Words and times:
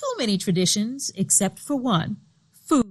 too 0.00 0.12
many 0.18 0.36
traditions 0.38 1.10
except 1.24 1.58
for 1.58 1.76
one 1.76 2.16
food. 2.66 2.86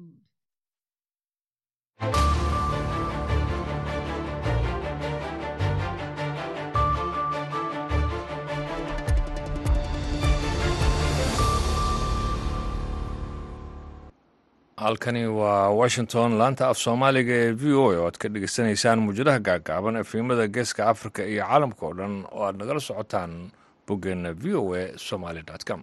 halkani 14.84 15.26
waa 15.40 15.70
washington 15.80 16.30
laanta 16.40 16.64
af 16.72 16.78
soomaaliga 16.84 17.34
ee 17.44 17.52
v 17.62 17.64
o 17.82 17.84
a 17.92 17.98
oo 18.00 18.06
aad 18.08 18.18
ka 18.22 18.28
dhegeysanaysaan 18.34 19.00
muujadaha 19.06 19.40
gaagaaban 19.48 19.96
efimada 20.04 20.46
geeska 20.56 20.82
afrika 20.94 21.22
iyo 21.32 21.44
caalamka 21.50 21.84
oo 21.88 21.94
dhan 22.00 22.14
oo 22.36 22.44
aad 22.48 22.56
nagala 22.62 22.80
socotaan 22.90 23.32
boggeena 23.88 24.32
v 24.42 24.46
o 24.62 24.64
a 24.82 24.84
somaly 25.08 25.42
com 25.68 25.82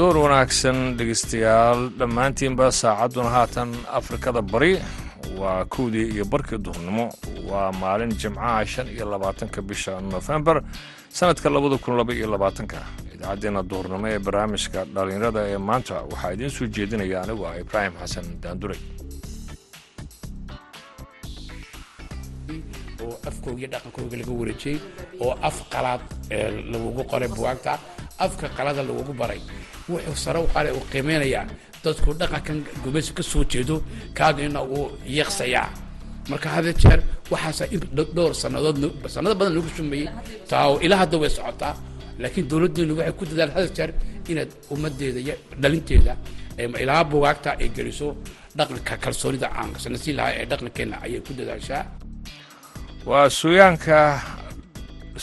door 0.00 0.16
wanaagsan 0.24 0.78
dhegeystayaal 0.98 1.80
dhammaantiinba 2.00 2.66
saacadduna 2.80 3.30
haatan 3.36 3.70
afrikada 3.98 4.42
bari. 4.52 4.72
Waa 5.40 5.64
kowdii 5.74 6.06
iyo 6.14 6.24
barkii 6.24 6.58
duhurnimo. 6.64 7.06
Waa 7.50 7.72
maalin 7.72 8.12
jimcaha 8.20 8.66
shan 8.66 8.88
iyo 8.88 9.04
labaatanka 9.10 9.62
bisha 9.62 10.00
nofembar 10.00 10.62
sannadka 11.08 11.50
labada 11.50 11.76
kun 11.78 11.96
laba 11.96 12.12
iyo 12.14 12.26
labaatanka. 12.30 12.76
Idaacaddeena 13.14 13.62
duhurnimo 13.62 14.06
ee 14.08 14.18
barnaamijka 14.18 14.84
dhallinyarada 14.94 15.40
ee 15.52 15.58
maanta 15.58 15.94
waxaa 16.10 16.32
idiin 16.34 16.50
soo 16.50 16.66
jeedinaya 16.66 17.22
anigu 17.22 17.44
ah 17.46 17.56
ibraahim 17.60 17.92
xasan 18.00 18.26
daandure. 18.42 18.76
Oo 23.04 23.14
afkooga 23.28 23.58
iyo 23.60 23.68
dhaqankooga 23.74 24.16
laga 24.20 24.32
wareejiyey 24.40 24.78
oo 25.24 25.32
af 25.48 25.56
qalaad 25.72 26.00
lagugu 26.72 27.02
qoray 27.10 27.28
buwaagta 27.28 27.72
afka 28.18 28.46
qalada 28.56 28.82
lagugu 28.82 29.12
baray 29.20 29.40
wuxuu 29.92 30.16
sare 30.24 30.38
u 30.44 30.48
qale 30.54 30.70
uu 30.76 30.84
qiimeynayaa 30.92 31.44
dadku 31.84 32.10
dhaqankan 32.20 32.58
gumaysi 32.84 33.12
ka 33.18 33.22
soo 33.30 33.44
jeedo 33.52 33.76
kaagina 34.18 34.60
uu 34.74 34.84
yeeqsayaa 35.16 35.68
marka 36.30 36.48
hada 36.56 36.72
jeer 36.82 37.00
waxaasa 37.32 37.64
dhowr 38.16 38.32
sannadood 38.42 38.76
sannado 39.14 39.34
badan 39.40 39.54
lagu 39.56 39.70
sumeeyey 39.76 40.08
taa 40.50 40.66
ilaa 40.84 40.98
hadda 41.02 41.16
way 41.22 41.30
socotaa 41.36 41.74
laakiin 42.22 42.46
dowladdeenu 42.50 42.92
waxay 42.98 43.14
ku 43.18 43.24
dadaal 43.30 43.50
hada 43.56 43.68
jeer 43.76 43.90
inaad 44.30 44.50
ummaddeeda 44.74 45.18
iyo 45.26 45.34
dhalinteeda 45.62 46.12
ilaa 46.82 47.02
bugaagta 47.10 47.50
ay 47.62 47.68
geliso 47.76 48.08
dhaqanka 48.58 48.94
kalsoonida 49.04 49.46
aan 49.58 49.70
sanasi 49.84 50.10
lahaa 50.18 50.32
ee 50.40 50.44
dhaqankeenna 50.50 50.96
ayay 51.04 51.20
ku 51.26 51.32
dadaashaa. 51.38 51.82
Waa 53.08 53.26
sooyaanka 53.40 53.96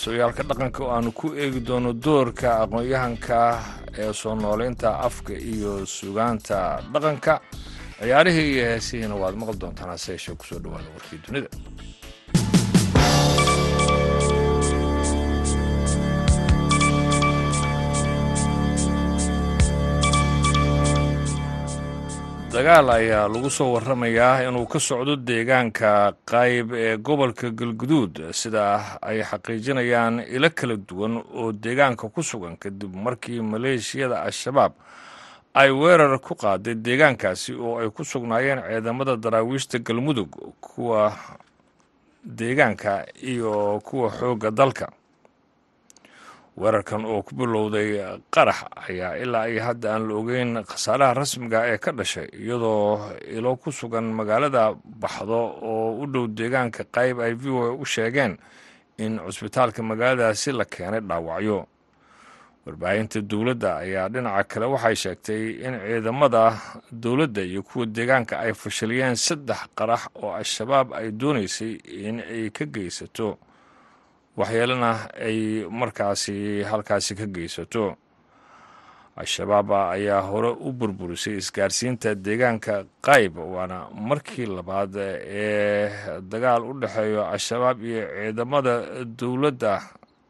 sooyaalka 0.01 0.41
dhaqanka 0.49 0.79
oo 0.83 0.91
aanu 0.95 1.11
ku 1.19 1.27
eegi 1.41 1.59
doono 1.67 1.91
doorka 2.05 2.47
aqoon-yahanka 2.63 3.37
ee 3.97 4.13
soo 4.13 4.35
nooleynta 4.35 4.89
afka 5.07 5.33
iyo 5.33 5.85
sugaanta 5.85 6.57
dhaqanka. 6.93 7.33
Ciyaarihii 8.01 8.49
iyo 8.53 8.65
heesihiina 8.71 9.15
waad 9.21 9.35
maqli 9.35 9.57
doontaan 9.61 9.89
hase 9.89 10.11
yeeshee 10.11 10.35
ku 10.35 10.45
soo 10.45 10.59
dhawaada 10.63 10.89
warkii 10.95 11.19
dunida 11.27 11.49
dagaal 22.57 22.89
ayaa 22.89 23.27
lagu 23.33 23.49
soo 23.49 23.73
warramayaa 23.73 24.43
inuu 24.49 24.65
ka 24.65 24.79
socdo 24.79 25.15
deegaanka 25.15 26.13
qayb 26.31 26.73
ee 26.73 26.97
gobolka 26.97 27.49
galguduud 27.59 28.31
sida 28.33 28.97
ay 29.01 29.21
xaqiijinayaan 29.29 30.15
ilo 30.35 30.49
kala 30.49 30.75
duwan 30.75 31.13
oo 31.21 31.51
deegaanka 31.51 32.09
ku 32.09 32.21
sugan 32.23 32.57
kadib 32.57 32.95
markii 32.95 33.41
maleeshiyada 33.41 34.21
al-shabaab 34.25 34.73
ay 35.53 35.69
weerar 35.71 36.17
ku 36.19 36.33
qaaday 36.35 36.73
deegaankaasi 36.75 37.53
oo 37.53 37.77
ay 37.81 37.89
ku 37.93 38.01
sugnaayeen 38.03 38.61
ciidamada 38.65 39.13
daraawiishta 39.17 39.77
galmudug 39.79 40.29
kuwa 40.61 41.13
deegaanka 42.25 43.05
iyo 43.21 43.79
kuwa 43.85 44.09
xoogga 44.17 44.51
dalka 44.51 44.89
weerarkan 46.57 47.05
oo 47.05 47.21
ku 47.21 47.35
bilowday 47.37 47.89
qarax 48.33 48.59
ayaa 48.89 49.13
ilaa 49.23 49.45
ay 49.49 49.57
hadda 49.61 49.93
aan 49.93 50.07
la 50.09 50.13
ogeyn 50.21 50.51
khasaaraha 50.69 51.13
rasmiga 51.13 51.59
ee 51.71 51.77
ka 51.77 51.91
dhashay 51.91 52.27
iyadoo 52.33 53.13
ilo 53.37 53.55
ku 53.61 53.69
sugan 53.71 54.09
magaalada 54.19 54.73
baxdo 55.01 55.37
oo 55.61 56.01
u 56.01 56.05
dhow 56.13 56.25
deegaanka 56.27 56.83
qayb 56.95 57.19
ay 57.21 57.33
v 57.37 57.43
o 57.53 57.77
u 57.77 57.85
sheegeen 57.85 58.37
in 58.97 59.19
cusbitaalka 59.21 59.83
magaaladaasi 59.83 60.51
la 60.57 60.65
keenay 60.65 61.01
dhaawacyo. 61.05 61.59
Warbaahinta 62.65 63.21
dowladda 63.21 63.69
ayaa 63.85 64.09
dhinaca 64.09 64.43
kale 64.51 64.65
waxay 64.73 64.95
sheegtay 65.03 65.43
in 65.65 65.73
ciidamada 65.79 66.43
dowladda 66.91 67.41
iyo 67.45 67.61
kuwa 67.63 67.85
deegaanka 67.85 68.39
ay 68.43 68.51
fashiliyeen 68.53 69.15
saddex 69.15 69.59
qarax 69.77 70.09
oo 70.19 70.33
al-shabaab 70.33 70.87
ay 70.99 71.11
doonaysay 71.11 71.73
in 72.07 72.17
ay 72.19 72.49
ka 72.49 72.65
geysato 72.65 73.37
waxyeelana 74.37 74.91
ay 75.27 75.65
markaasi 75.79 76.63
halkaasi 76.69 77.15
ka 77.19 77.25
geysato. 77.35 77.95
Al-shabaab 79.17 79.71
ayaa 79.97 80.21
hore 80.29 80.51
u 80.67 80.71
burburisay 80.79 81.37
isgaarsiinta 81.41 82.13
deegaanka 82.25 82.75
qayb 83.07 83.33
waana 83.55 83.77
markii 84.09 84.45
labaad 84.45 84.93
ee 84.97 86.21
dagaal 86.31 86.61
u 86.69 86.73
dhexeeyo 86.81 87.21
al-shabaab 87.33 87.77
iyo 87.89 88.03
ciidamada 88.13 88.73
dowladda 89.19 89.73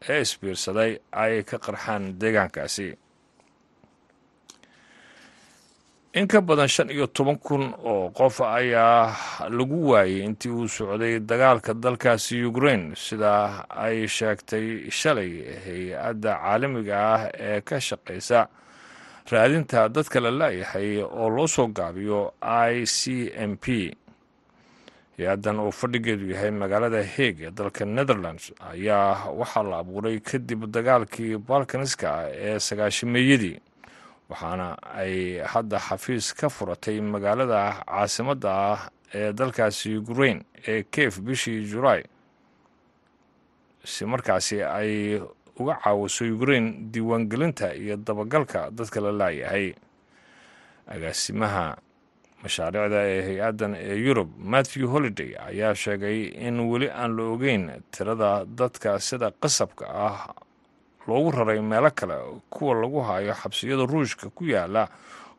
ee 0.08 0.20
isbiirsaday 0.24 0.92
ay 1.12 1.42
ka 1.44 1.56
qarxaan 1.66 2.16
deegaankaasi 2.20 2.88
in 6.14 6.26
ka 6.26 6.40
badan 6.40 6.68
shan 6.68 6.90
iyo 6.90 7.06
toban 7.06 7.36
kun 7.38 7.74
oo 7.84 8.10
qof 8.10 8.40
ayaa 8.40 9.48
lagu 9.50 9.88
waayey 9.92 10.24
intii 10.24 10.50
uu 10.50 10.68
socday 10.68 11.20
dagaalka 11.20 11.74
dalkaasi 11.74 12.44
ukrain 12.44 12.94
sida 12.96 13.64
ay 13.68 14.06
sheegtay 14.08 14.90
shalay 14.90 15.32
hay'adda 15.64 16.32
caalamiga 16.42 16.96
ah 17.14 17.22
ee 17.38 17.60
ka 17.60 17.76
shaqaysa 17.80 18.48
raadinta 19.30 19.88
dadka 19.88 20.20
la 20.20 20.30
laayahay 20.30 21.02
oo 21.04 21.28
loo 21.30 21.46
soo 21.46 21.68
gaabiyo 21.68 22.32
i 22.40 22.86
c 22.86 23.28
m 23.36 23.56
p 23.60 23.92
hay'addan 25.18 25.60
oo 25.60 25.70
fadhigeedu 25.70 26.32
yahay 26.32 26.50
magaalada 26.50 27.02
heeg 27.04 27.36
ee 27.46 27.50
dalka 27.52 27.84
netherlands 27.84 28.48
ayaa 28.72 29.28
waxaa 29.38 29.62
la 29.62 29.76
abuuray 29.84 30.18
kadib 30.24 30.66
dagaalkii 30.72 31.36
balkaniska 31.36 32.32
ee 32.32 32.58
sagaashameeyadii 32.58 33.56
waxaana 34.30 34.76
ay 35.02 35.40
hadda 35.52 35.78
xafiis 35.88 36.34
ka 36.38 36.48
furatay 36.48 37.00
magaalada 37.00 37.60
caasimadda 37.88 38.50
ah 38.72 38.80
ee 39.14 39.32
dalkaasi 39.32 39.96
ukrain 39.96 40.44
ee 40.68 40.82
kef 40.94 41.20
bishii 41.26 41.64
julaay 41.72 42.02
si 43.84 44.04
markaasi 44.04 44.62
ay 44.62 45.16
uga 45.58 45.74
caawiso 45.82 46.24
ukrain 46.36 46.92
diiwaangelinta 46.92 47.74
iyo 47.74 47.96
dabagalka 47.96 48.70
dadka 48.70 49.00
la 49.00 49.12
laayahay 49.12 49.66
agaasimaha 50.86 51.76
mashaariicda 52.42 53.00
ee 53.12 53.20
hay'addan 53.28 53.72
ee 53.74 53.96
yurub 54.06 54.28
matthew 54.52 54.86
holiday 54.92 55.30
ayaa 55.48 55.74
sheegay 55.74 56.18
in 56.46 56.60
weli 56.70 56.88
aan 56.90 57.16
la 57.16 57.22
ogeyn 57.34 57.64
tirada 57.90 58.44
dadka 58.44 59.00
sida 59.00 59.30
qasabka 59.42 59.84
ah 59.88 60.18
loogu 61.08 61.30
raray 61.36 61.60
meelo 61.60 61.90
kale 61.98 62.16
kuwa 62.50 62.74
lagu 62.82 63.00
hayo 63.08 63.32
xabsiyada 63.34 63.84
ruushka 63.86 64.30
ku 64.36 64.44
yaalla 64.44 64.88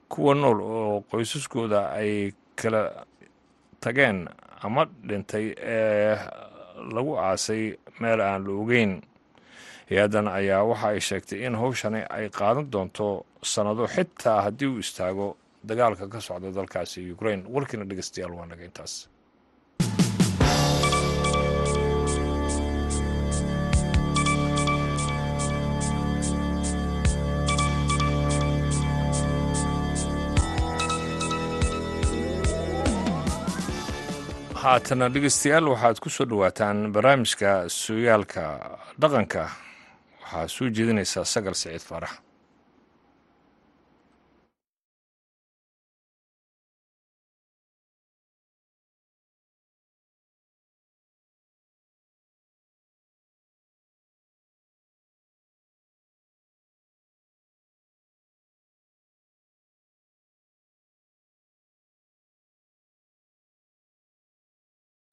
kuwa 0.10 0.34
nool 0.36 0.60
oo 0.62 1.02
qoysaskooda 1.12 1.92
ay 2.00 2.32
kala 2.56 3.06
tageen 3.84 4.28
ama 4.66 4.86
dhintay 5.08 5.54
ee 5.58 6.16
lagu 6.96 7.14
aasay 7.20 7.78
meel 8.00 8.22
aan 8.22 8.44
la 8.48 8.52
ogeyn. 8.62 9.02
Hay'addan 9.90 10.28
ayaa 10.28 10.64
waxa 10.70 10.88
ay 10.94 11.00
sheegtay 11.00 11.46
in 11.48 11.56
howshani 11.56 12.02
ay 12.10 12.30
qaadan 12.30 12.68
doonto 12.72 13.26
sannado 13.44 13.88
xitaa 13.88 14.42
haddii 14.46 14.68
uu 14.68 14.80
istaago 14.84 15.38
dagaalka 15.64 16.08
ka 16.08 16.20
socda 16.22 16.52
dalkaasi 16.52 17.12
ukrain 17.12 17.46
warkiina 17.50 17.86
dhegeystayaal 17.90 18.34
waa 18.38 18.46
naga 18.46 18.66
intaas 18.66 19.10
haatana 34.64 35.08
dhegeystayaal 35.14 35.68
waxaad 35.74 35.98
ku 36.04 36.10
soo 36.16 36.26
dhowaataan 36.32 36.78
barnaamijka 36.94 37.50
sooyaalka 37.82 38.44
dhaqanka. 39.02 39.44
Waxaa 40.22 40.48
soo 40.56 40.68
jeedinaysaa 40.78 41.26
sagal 41.34 41.54
siciid 41.62 41.84
faarax 41.90 42.14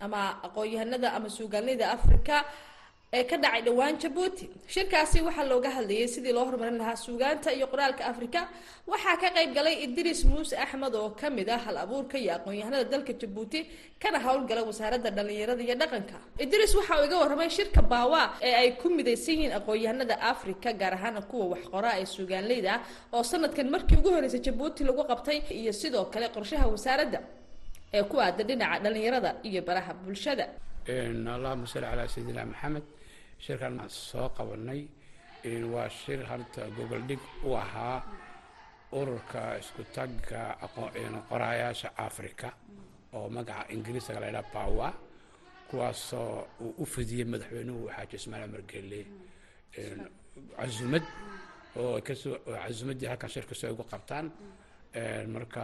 ama 0.07 0.23
aqoon-yahanada 0.47 1.09
ama 1.17 1.29
suugaanleyda 1.39 1.87
africa 1.97 2.37
ee 3.17 3.23
ka 3.31 3.37
dhacay 3.43 3.63
dhowaan 3.67 3.97
jabuuti. 4.03 4.45
Shirkaasi 4.75 5.19
waxaa 5.27 5.45
looga 5.51 5.71
hadlayay 5.77 6.09
sidii 6.15 6.33
loo 6.37 6.45
horumarin 6.49 6.77
lahaa 6.81 6.97
suugaanta 7.05 7.51
iyo 7.57 7.67
qoraalka 7.73 8.03
afrika. 8.13 8.41
Waxaa 8.93 9.17
ka 9.23 9.29
qayb 9.37 9.51
galay 9.57 9.77
idris 9.87 10.21
muuse 10.31 10.57
axmed 10.65 10.95
oo 11.01 11.11
ka 11.21 11.31
mid 11.37 11.49
ah 11.49 11.57
hal 11.67 11.77
abuurka 11.85 12.17
iyo 12.19 12.33
aqoon-yahanada 12.39 12.85
dalka 12.93 13.13
jabuuti 13.21 13.61
kana 14.03 14.19
howlgala 14.27 14.63
wasaaradda 14.69 15.11
dhallinyarada 15.17 15.63
iyo 15.67 15.75
dhaqanka. 15.83 16.17
Idris 16.45 16.75
waxa 16.79 16.95
iga 17.07 17.17
warramay 17.23 17.49
shirka 17.59 17.81
baawa 17.93 18.23
ee 18.49 18.53
ay 18.63 18.69
ku 18.83 18.87
midaysan 18.99 19.35
yihiin 19.39 19.53
aqoon-yahanada 19.61 20.15
afrika 20.33 20.73
gaar 20.81 20.95
ahaana 20.99 21.21
kuwa 21.31 21.47
waxqora 21.55 21.91
ee 22.03 22.07
suugaanleyda 22.15 22.75
oo 23.17 23.23
sanadkan 23.33 23.71
markii 23.75 23.97
ugu 24.01 24.11
horreysay 24.17 24.41
jabuuti 24.47 24.85
lagu 24.89 25.03
qabtay 25.13 25.39
iyo 25.63 25.73
sidoo 25.83 26.05
kale 26.13 26.29
qorshaha 26.37 26.67
wasaaradda 26.75 27.21
ee 27.95 28.03
ku 28.11 28.17
aada 28.21 28.43
dhinaca 28.49 28.79
dhallinyarada 28.85 29.31
iyo 29.49 29.61
baraha 29.69 29.93
bulshada. 29.95 30.47
Allahuma 30.89 31.67
salli 31.67 31.87
calaa 31.91 32.09
sayidina 32.15 32.43
maxamed 32.53 32.85
shirkan 33.45 33.75
soo 33.89 34.29
qabanay 34.37 34.81
waa 35.75 35.89
shir 36.01 36.21
harta 36.31 36.63
gogoldhig 36.77 37.21
u 37.49 37.55
ahaa 37.63 37.99
ururka 38.99 39.59
isku 39.63 39.83
tagga 39.95 40.43
qoraayaasha 41.31 41.89
africa 42.07 42.49
oo 43.17 43.29
magaca 43.37 43.67
ingiriisaga 43.75 44.21
la 44.23 44.29
ydhaha 44.31 44.51
bawa 44.55 44.89
kuwaasoo 45.71 46.47
uu 46.65 46.75
u 46.83 46.85
fidiyey 46.93 47.25
madaxweynuhu 47.33 47.83
xaaji 47.95 48.15
ismaail 48.21 48.49
margele 48.55 49.01
casumad 50.57 51.05
oo 51.81 52.01
ka 52.07 52.15
soo 52.15 52.35
casumaddii 52.47 53.09
halkan 53.11 53.31
shir 53.35 53.45
ka 53.51 53.55
soo 53.61 53.71
ugu 53.75 53.85
qabtaan 53.93 54.27
marka 55.35 55.63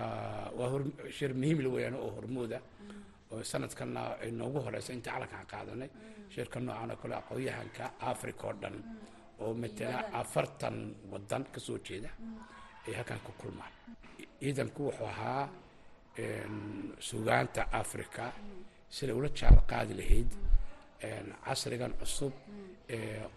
waa 0.58 0.69
shir 1.17 1.31
muhiimla 1.34 1.69
weyaan 1.75 1.94
oo 1.94 2.11
hormooda. 2.17 2.58
Oo 3.32 3.43
sanadkanna 3.50 4.00
noogu 4.38 4.58
horeysa 4.64 4.93
intii 4.93 5.12
calankaan 5.12 5.46
qaadanay 5.52 5.90
shirka 6.34 6.61
noocan 6.61 6.90
oo 6.90 6.96
kale 7.02 7.14
aqoon-yahanka 7.20 7.84
africa 8.11 8.43
oo 8.49 8.55
dhan 8.62 8.76
oo 9.43 9.55
matala 9.55 9.99
afartan 10.20 10.76
wadan 11.12 11.44
ka 11.52 11.61
soo 11.61 11.79
jeeda 11.87 12.11
ay 12.87 12.93
halkan 12.99 13.20
ku 13.26 13.32
kulmaan. 13.40 13.73
Ciidanku 14.40 14.82
wuxuu 14.87 15.06
ahaa 15.06 15.49
sugaanta 17.08 17.62
africa 17.73 18.25
siday 18.96 19.14
ula 19.19 19.29
jaal 19.38 19.58
qaadi 19.70 19.94
lahayd 20.00 20.31
casrigan 21.44 21.93
cusub 22.00 22.32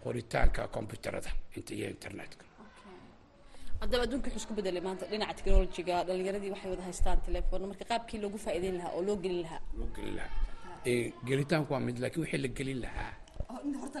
qoritaanka 0.04 0.62
combyuterada 0.74 1.30
iyo 1.76 1.88
internetka 1.96 2.44
haddaba 3.80 4.02
adduunka 4.06 4.28
wuxuu 4.28 4.40
isku 4.42 4.54
bedelay 4.58 4.82
maanta 4.88 5.04
dhinaca 5.10 5.34
technologiga 5.38 6.04
dhalinyaradii 6.06 6.50
waxay 6.54 6.70
wada 6.72 6.84
haystaan 6.88 7.18
telefoon. 7.28 7.60
Marka 7.70 7.84
qaabkii 7.90 8.18
loogu 8.22 8.38
faa'iideyn 8.44 8.76
lahaa 8.78 8.92
oo 8.96 9.02
loo 9.08 9.16
gelin 9.24 9.40
lahaa. 9.44 9.60
Loo 9.78 9.88
gelin 9.96 10.14
lahaa. 10.18 10.32
Gelitaanku 11.28 11.70
waa 11.74 11.82
mid 11.88 11.96
laakiin 12.02 12.22
wixii 12.24 12.42
la 12.44 12.48
gelin 12.58 12.80
lahaa 12.84 13.12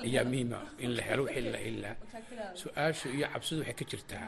ayaa 0.06 0.24
muhiima 0.30 0.58
in 0.84 0.90
la 0.96 1.02
helo 1.08 1.22
wixii 1.26 1.50
la 1.54 1.58
heli 1.64 1.80
lahaa 1.84 1.96
su'aashu 2.62 3.06
iyo 3.16 3.26
cabsidu 3.32 3.60
waxay 3.60 3.76
ka 3.80 3.84
jirtaa. 3.90 4.24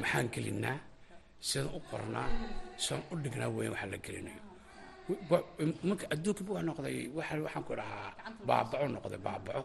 Maxaan 0.00 0.28
gelinaa 0.34 0.78
sidaan 1.48 1.68
u 1.76 1.80
qornaa 1.90 2.28
sidaan 2.84 3.02
u 3.12 3.14
dhignaa 3.24 3.50
weyn 3.56 3.70
waxaa 3.74 3.90
la 3.94 3.98
gelinayo 4.06 4.42
marka 5.88 6.04
adduunka 6.14 6.52
waa 6.56 6.62
noqday 6.68 6.96
waxa 7.18 7.42
waxaan 7.46 7.64
ku 7.68 7.72
dhahaa 7.80 8.10
baabaco 8.48 8.86
noqday 8.94 9.20
baabaco 9.26 9.62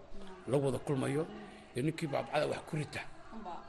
lagu 0.52 0.64
wada 0.68 0.80
kulmayo 0.88 1.24
dee 1.74 1.84
ninkii 1.86 2.10
baabacada 2.14 2.46
wax 2.52 2.62
ku 2.70 2.76
rita. 2.82 3.02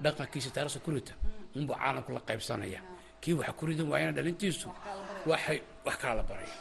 Dhaqankiisa 0.02 0.50
taarikhda 0.54 0.80
ku 0.84 0.90
rita 0.96 1.14
unbuu 1.58 1.76
caalamku 1.82 2.10
la 2.16 2.20
qaybsanaya. 2.28 2.80
Kii 3.22 3.34
wax 3.40 3.50
ku 3.58 3.62
ridan 3.68 3.88
waayana 3.92 4.12
dhalintiisu 4.16 4.68
waxay 5.30 5.58
wax 5.86 5.96
kala 6.02 6.14
la 6.20 6.22
baraya. 6.30 6.54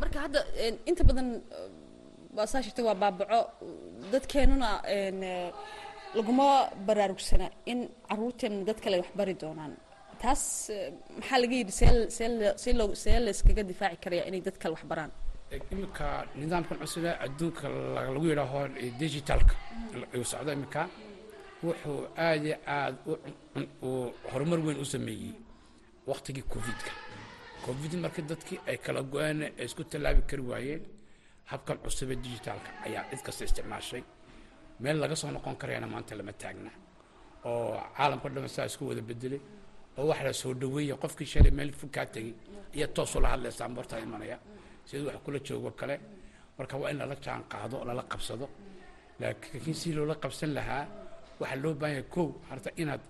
Marka 0.00 0.18
hadda 0.24 0.40
inta 0.90 1.02
badan 1.08 1.28
waa 2.36 2.46
saa 2.52 2.62
shirta 2.64 2.82
waa 2.88 2.96
baabaco 3.02 3.40
dadkeenuna 4.12 4.68
laguma 6.16 6.48
baraarugsana 6.86 7.46
in 7.72 7.78
caruurteena 8.08 8.64
dad 8.68 8.78
kale 8.84 8.96
wax 9.02 9.08
bari 9.18 9.34
doonaan. 9.42 9.72
Taas 10.22 10.42
maxaa 11.18 11.38
laga 11.42 11.54
yidhi 11.60 11.72
see 11.80 11.90
see 12.16 12.28
see 12.62 12.72
loo 12.78 12.88
see 13.02 13.16
layskaga 13.26 13.62
difaaci 13.70 13.96
karaya 14.04 14.22
inay 14.28 14.40
dad 14.46 14.56
kale 14.62 14.72
wax 14.76 14.84
baraan? 14.92 15.10
Iminka 15.72 16.06
nidaamkan 16.40 16.76
cusube 16.82 17.10
adduunka 17.24 17.66
lagu 18.14 18.26
yidhaaho 18.32 18.60
digitalka 19.00 19.54
uu 20.18 20.24
socdo 20.32 20.50
iminka 20.56 20.82
wuxuu 21.66 22.00
aad 22.26 22.42
iyo 22.48 22.56
aad 22.78 22.94
uu 23.88 24.12
horumar 24.32 24.60
weyn 24.66 24.78
u 24.84 24.84
sameeyey 24.94 25.32
waktigii 26.10 26.44
covidka. 26.54 26.92
Covid 27.64 27.92
markii 28.04 28.24
dadkii 28.30 28.58
ay 28.70 28.76
kala 28.84 29.00
go'aan 29.12 29.40
ay 29.42 29.64
isku 29.68 29.82
tallaabi 29.90 30.22
kari 30.30 30.42
waayeen 30.50 30.82
habkan 31.50 31.78
cusube 31.84 32.14
digitaalka 32.24 32.70
ayaa 32.86 33.04
cid 33.10 33.42
isticmaashay. 33.46 34.02
Meel 34.82 34.96
laga 35.02 35.16
soo 35.20 35.30
noqon 35.34 35.56
karayana 35.60 35.86
maanta 35.92 36.14
lama 36.18 36.32
taagna. 36.42 36.70
Oo 37.48 37.74
caalamka 37.96 38.28
dhan 38.34 38.48
saa 38.56 38.66
isku 38.70 38.82
wada 38.88 39.02
bedelay 39.08 39.40
oo 39.98 40.06
wax 40.10 40.20
la 40.26 40.32
soo 40.42 40.52
dhaweeya 40.60 40.94
qofkii 41.02 41.26
shalay 41.32 41.50
meel 41.58 41.72
fog 41.80 41.90
kaa 41.96 42.06
tegay 42.14 42.34
iyo 42.76 42.86
toosoo 42.96 43.20
la 43.24 43.28
hadlaysaa 43.32 43.68
mortaa 43.76 43.98
imanaya. 44.06 44.38
Sidii 44.88 45.06
wax 45.08 45.16
kula 45.24 45.38
joogo 45.46 45.70
kale 45.80 45.96
marka 46.58 46.74
waa 46.80 46.90
in 46.92 46.98
lala 47.00 47.16
jaan 47.24 47.42
lala 47.88 48.02
qabsado. 48.12 48.46
Laakiin 49.20 49.74
si 49.80 49.92
loola 49.96 50.14
qabsan 50.22 50.52
lahaa 50.54 50.84
waxaa 51.40 51.60
loo 51.62 51.74
baahan 51.80 51.94
yahay 51.96 52.08
kow 52.14 52.26
harta 52.48 52.70
inaad 52.82 53.02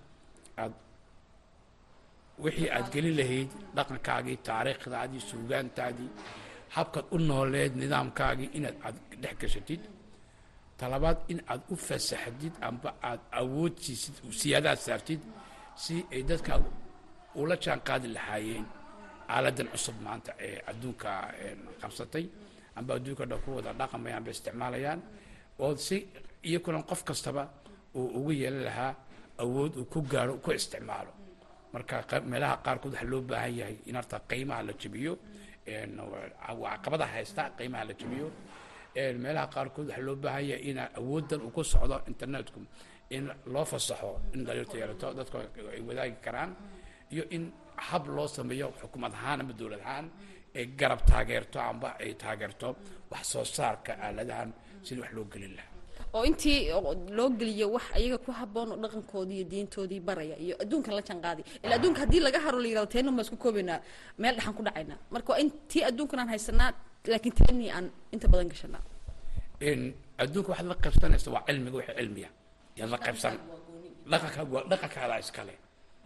aad 0.61 0.73
wixii 2.43 2.69
aad 2.75 2.87
gelin 2.93 3.15
lahayd 3.19 3.49
dhaqankaagii 3.75 4.37
taariikhdaadii 4.47 5.21
suugaantaadii 5.29 6.09
habkaad 6.75 7.05
u 7.15 7.17
nooleed 7.29 7.73
nidaamkaagii 7.81 8.49
inaad 8.57 8.77
aad 8.87 8.97
dhex 9.21 9.35
gashatid. 9.41 9.81
Talabaad 10.79 11.17
in 11.31 11.39
aad 11.51 11.61
u 11.73 11.75
fasaxdid 11.87 12.53
amba 12.67 12.89
aad 13.09 13.21
awood 13.41 13.73
siisid 13.83 14.15
siyaadaad 14.39 14.79
saartid 14.87 15.21
si 15.83 15.95
ay 16.13 16.21
dadka 16.29 16.53
ula 17.41 17.55
jaan 17.63 17.81
qaadi 17.87 18.07
lahaayeen 18.15 18.65
aaladan 19.33 19.67
cusub 19.73 19.97
maanta 20.05 20.31
ee 20.47 20.57
adduunka 20.69 21.09
qabsatay 21.81 22.25
amba 22.77 22.91
adduunka 22.97 23.23
dhan 23.29 23.39
ku 23.43 23.49
wada 23.57 23.71
dhaqamayaan 23.79 24.27
isticmaalayaan. 24.33 24.99
Oo 25.63 25.73
si 25.87 25.97
iyakuna 26.49 26.79
qof 26.89 27.01
kastaba 27.09 27.43
uu 27.95 28.07
ugu 28.17 28.31
yeelan 28.41 28.63
lahaa 28.69 28.93
awood 29.43 29.71
uu 29.79 29.85
ku 29.85 30.01
gaaro 30.01 30.33
ku 30.43 30.51
isticmaalo. 30.51 31.11
Marka 31.73 32.19
meelaha 32.31 32.55
qaarkood 32.65 32.93
waxaa 32.93 33.09
loo 33.11 33.21
baahan 33.21 33.53
yahay 33.59 33.75
in 33.89 33.95
harta 33.95 34.17
qiimaha 34.29 34.61
la 34.67 34.73
jabiyo 34.81 35.13
caqabada 35.65 37.05
haysta 37.13 37.43
qiimaha 37.57 37.83
la 37.89 37.93
jabiyo 38.01 38.27
meelaha 39.23 39.47
qaarkood 39.55 39.87
waxaa 39.89 40.05
loo 40.07 40.15
baahan 40.23 40.45
yahay 40.49 40.63
in 40.69 40.77
awoodan 40.99 41.41
uu 41.45 41.51
ku 41.55 41.63
socdo 41.63 41.97
internetku 42.11 42.59
in 43.15 43.25
loo 43.53 43.65
fasaxo 43.71 44.11
in 44.33 44.39
dhaliirta 44.45 44.75
yeelato 44.81 45.07
dadku 45.17 45.37
ay 45.75 45.81
wadaagi 45.87 46.15
karaan 46.25 46.51
iyo 47.13 47.23
in 47.35 47.43
hab 47.87 48.03
loo 48.15 48.27
sameeyo 48.27 48.67
xukuumad 48.79 49.13
ahaan 49.19 49.39
ama 49.41 49.53
dowlad 49.59 49.81
ahaan 49.87 50.05
ay 50.57 50.65
garab 50.79 51.01
taageerto 51.09 51.57
amba 51.69 51.89
ay 52.03 52.11
taageerto 52.21 52.67
wax 53.11 53.23
soo 53.33 53.45
saarka 53.57 53.91
aaladahan 54.05 54.49
sidii 54.85 55.01
wax 55.03 55.11
loo 55.17 55.25
gelin 55.33 55.53
lahaa 55.57 55.75
oo 56.15 56.23
intii 56.29 56.59
loo 57.17 57.29
geliyo 57.39 57.67
wax 57.75 57.85
ayaga 57.97 58.17
ku 58.25 58.31
haboon 58.39 58.67
oo 58.73 58.77
dhaqankoodii 58.83 59.37
iyo 59.39 59.45
diintoodii 59.51 59.99
baraya 60.07 60.35
iyo 60.45 60.55
adduunkan 60.63 60.93
la 60.97 61.01
janqaadi. 61.09 61.41
Ila 61.63 61.73
adduunka 61.77 61.99
haddii 62.03 62.21
laga 62.27 62.39
haro 62.45 62.57
la 62.63 62.67
yiraahdo 62.71 62.89
teenan 62.93 63.13
baan 63.15 63.25
isku 63.27 63.37
koobaynaa 63.43 63.79
meel 64.21 64.35
dhaxan 64.37 64.53
ku 64.57 64.61
dhacaynaa 64.67 64.99
marka 65.13 65.29
waa 65.33 65.39
in 65.43 65.49
adduunkan 65.89 66.19
aan 66.21 66.29
haysanaa 66.33 66.71
laakiin 67.11 67.35
teenii 67.39 67.69
aan 67.75 67.85
inta 68.13 68.27
badan 68.31 68.47
gashanaa 68.51 68.83
adduunka 70.23 70.49
waxaad 70.51 70.67
la 70.71 70.75
qaybsanaysa 70.83 71.29
waa 71.35 71.43
cilmiga 71.47 71.77
wixii 71.79 71.95
cilmiya 71.99 72.29
yaad 72.79 72.89
la 72.93 72.97
qaybsan 73.05 73.35
dhaqankaagu 74.11 74.51
waa 74.55 75.19
iskale 75.23 75.53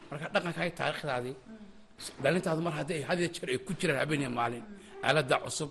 marka 0.10 0.26
dhaqankaaga 0.34 0.72
taariikhdaadii 0.80 1.36
dhalintaadu 2.24 2.62
mar 2.68 2.74
haddii 2.80 2.98
ay 3.00 3.04
had 3.10 3.20
iyo 3.22 3.30
jeer 3.36 3.50
ay 3.54 3.58
ku 3.68 3.72
jiraan 3.80 4.00
habeen 4.04 4.22
iyo 4.24 4.32
maalin 4.40 4.64
aalada 5.08 5.38
cusub 5.46 5.70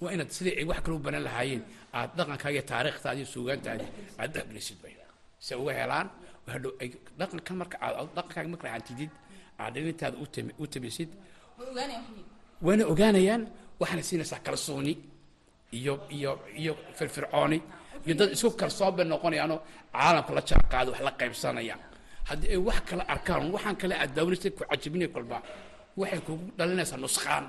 waa 0.00 0.12
inaad 0.14 0.30
sidii 0.36 0.54
ay 0.60 0.64
wax 0.70 0.78
kale 0.84 0.94
u 0.96 1.00
banan 1.06 1.22
lahaayeen. 1.28 1.62
Aad 1.98 2.10
dhaqankaaga 2.18 2.62
taariikhtaadii 2.70 3.26
suugaantaadii 3.34 3.88
aad 4.20 4.30
dhexgelisid 4.34 4.78
bay. 4.82 4.94
Si 5.46 5.52
uga 5.62 5.72
helaan 5.80 6.06
hadhow 6.52 6.72
ay 6.82 6.88
dhaqankan 7.18 7.56
marka 7.60 7.76
aad 7.86 7.94
dhaqankaaga 8.16 8.48
marka 8.54 8.66
hantidid 8.74 9.10
aad 9.62 9.72
dhalintaada 9.74 10.16
u 10.62 10.66
tamisid. 10.72 11.10
Wayna 12.66 12.84
ogaanayaan 12.92 13.42
waxaana 13.80 14.02
siinaysaa 14.08 14.40
kalsooni 14.46 14.92
iyo 15.78 15.94
iyo 16.16 16.32
iyo 16.60 16.72
firfircooni 16.98 17.58
iyo 18.06 18.14
dad 18.18 18.30
isku 18.36 18.50
kalsoon 18.60 18.92
bay 18.96 19.04
noqonayaanoo 19.12 19.58
caalamka 19.94 20.32
la 20.36 20.42
jaan 20.48 20.62
qaada 20.72 20.88
wax 20.92 21.00
la 21.06 21.12
qaybsanayaan 21.20 21.80
haddii 22.28 22.50
ay 22.54 22.60
wax 22.68 22.78
kala 22.88 23.02
arkaan 23.14 23.42
waxaan 23.54 23.76
kale 23.80 23.94
aad 24.02 24.10
daawanaysa 24.16 24.48
ku 24.56 24.62
cajabinay 24.70 25.08
kolba. 25.14 25.36
Waxay 26.00 26.20
kugu 26.26 26.44
dhalinaysaa 26.58 26.98
nuskaan 27.04 27.44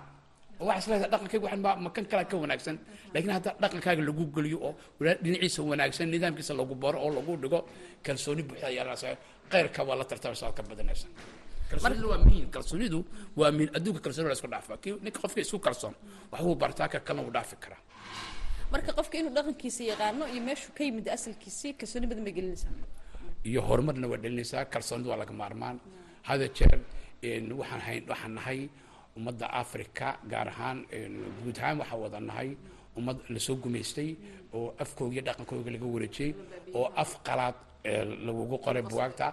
waxaa 0.59 0.79
isleedahay 0.81 1.09
dhaqankayga 1.13 1.43
waxaan 1.45 1.61
ma 1.65 1.71
makan 1.87 2.05
kala 2.11 2.23
ka 2.31 2.35
wanaagsan. 2.43 2.75
Laakiin 3.13 3.33
hadda 3.37 3.51
dhaqankaaga 3.61 4.01
lagu 4.09 4.23
geliyo 4.35 4.57
oo 4.67 4.71
walaa 4.99 5.15
dhinaciisa 5.23 5.59
wanaagsan 5.71 6.07
nidaamkiisa 6.13 6.53
lagu 6.59 6.75
baro 6.83 6.99
oo 7.05 7.11
lagu 7.17 7.33
dhigo 7.43 7.59
kalsooni 8.05 8.43
buuxda 8.47 8.67
yeelanaysa 8.75 9.09
khayrka 9.51 9.81
waa 9.87 9.95
la 9.99 10.05
tartamaysa 10.11 10.43
waad 10.47 10.55
ka 10.59 10.63
badanaysa 10.69 11.07
kalsoonidu 11.71 12.07
waa 12.11 12.19
miin. 12.27 12.45
Kalsoonidu 12.55 12.99
waa 13.39 13.51
miin. 13.57 13.69
Adduunka 13.77 14.01
kalsooni 14.05 14.27
la 14.31 14.35
isku 14.37 14.47
dhaafa 14.53 14.73
kii 14.83 14.93
ninka 15.03 15.19
qofka 15.23 15.39
isku 15.45 15.59
kalsoon 15.67 15.93
wax 16.31 16.41
wuu 16.45 16.55
bartaa 16.61 16.87
ka 16.93 16.99
kalena 17.07 17.23
wuu 17.25 17.33
dhaafi 17.35 17.55
karaa. 17.63 17.81
Marka 18.71 18.91
qofka 18.97 19.15
inuu 19.19 19.33
dhaqankiisa 19.37 19.83
yaqaano 19.91 20.23
iyo 20.33 20.41
meeshuu 20.47 20.71
ka 20.77 20.81
yimid 20.83 21.07
asalkiisii 21.15 21.73
kalsooni 21.79 22.05
badan 22.09 22.23
bay 22.27 22.33
gelinaysaa. 22.37 22.71
Iyo 23.49 23.61
horumarna 23.67 24.05
waa 24.11 24.17
dhalinaysaa 24.23 24.65
kalsoonidu 24.73 25.09
waa 25.11 25.19
laga 25.21 25.33
maarmaan. 25.41 25.77
Hada 26.27 26.47
jeer 26.57 26.75
waxaan 27.59 27.81
hayn 27.87 28.03
waxaan 28.11 28.33
nahay 28.37 28.59
ummadda 29.19 29.45
africa 29.61 30.07
gaar 30.31 30.47
ahaan 30.53 30.77
een, 30.97 31.13
guud 31.43 31.57
ahaan 31.59 31.77
waxaan 31.81 31.99
wada 32.03 32.19
nahay 32.29 32.49
ummad 32.97 33.17
la 33.33 33.39
soo 33.45 33.55
gumaystay 33.63 34.09
oo 34.55 34.67
afkooga 34.83 35.13
iyo 35.15 35.21
dhaqankooga 35.27 35.71
laga 35.75 35.85
wareejiyey 35.95 36.31
oo 36.77 36.85
af 37.01 37.11
qalaad 37.27 37.55
ee, 37.85 38.03
lagugu 38.25 38.57
qoray 38.65 38.81
buwaagta 38.89 39.27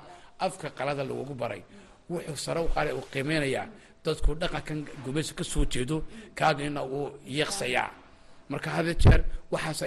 afka 0.46 0.68
qalada 0.78 1.02
lagugu 1.10 1.34
baray. 1.42 1.62
Wuxuu 2.10 2.36
sare 2.44 2.60
u 2.66 2.68
qaaday 2.74 2.92
uu 2.98 3.04
qiimeynayaa 3.12 3.66
dadku 4.04 4.30
dhaqankan 4.42 4.80
gumaysi 5.04 5.32
ka 5.38 5.44
soo 5.52 5.64
jeedo 5.72 5.96
kaagina 6.38 6.80
uu 6.84 7.04
yeeqsayaa 7.36 7.90
marka 8.50 8.68
hada 8.76 8.92
jeer 9.02 9.20
waxaasa 9.52 9.84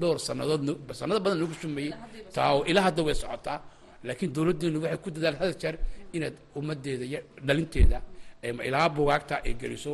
dhowr 0.00 0.18
sannadood 0.26 0.62
no- 0.66 0.78
sanado 1.00 1.20
badan 1.24 1.38
lagu 1.42 1.54
sumeeyey 1.62 1.92
taa 2.34 2.50
ilaa 2.70 2.84
hadda 2.88 3.00
way 3.06 3.14
socotaa 3.22 3.58
laakiin 4.06 4.30
dowladdeenu 4.34 4.78
waxay 4.82 4.98
ku 5.04 5.08
dadaal 5.14 5.36
hada 5.40 5.54
jeer 5.62 5.76
inaad 6.16 6.34
ummadeeda 6.58 7.04
dhalinteeda 7.46 7.98
ilaa 8.42 8.88
bugaagta 8.96 9.34
ay 9.46 9.54
geliso 9.62 9.92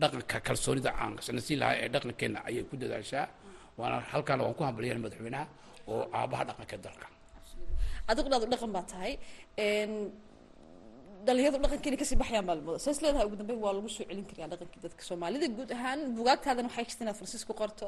dhaqanka 0.00 0.38
kalsoonida 0.46 0.90
aan 1.02 1.12
lahaa 1.60 1.74
ee 1.82 1.88
dhaqankeenna 1.94 2.38
ayay 2.48 2.64
ku 2.70 2.74
dadaashaa. 2.82 3.26
Waana 3.78 3.96
halkaana 4.12 4.42
waan 4.44 4.54
ku 4.58 4.62
hambaliyana 4.68 5.00
madaxweynaha 5.04 5.44
oo 5.92 6.02
aabaha 6.18 6.42
dhaqanka 6.48 6.76
dalka. 6.84 7.06
Adigu 8.10 8.28
dhaadu 8.32 8.46
dhaqan 8.52 8.70
baa 8.76 8.84
tahay 8.92 9.12
dhalinyaradu 11.26 11.58
dhaqankiina 11.64 11.96
ka 12.00 12.04
sii 12.10 12.18
baxayaan 12.22 12.46
baa 12.48 12.56
lamada 12.58 12.78
saas 12.84 12.98
leedahay 13.02 13.26
ugu 13.28 13.36
dambeyn 13.40 13.58
waa 13.64 13.72
lagu 13.76 13.88
soo 13.96 14.04
celin 14.08 14.24
karaa 14.30 14.48
dhaqankii 14.52 14.80
dadka 14.86 15.02
soomaalida. 15.08 15.46
Guud 15.56 15.70
ahaan 15.76 16.00
bugaagtaadan 16.18 16.66
waxay 16.68 16.84
jirta 16.88 17.02
inaad 17.04 17.18
farsiis 17.20 17.44
ku 17.48 17.52
qorto. 17.60 17.86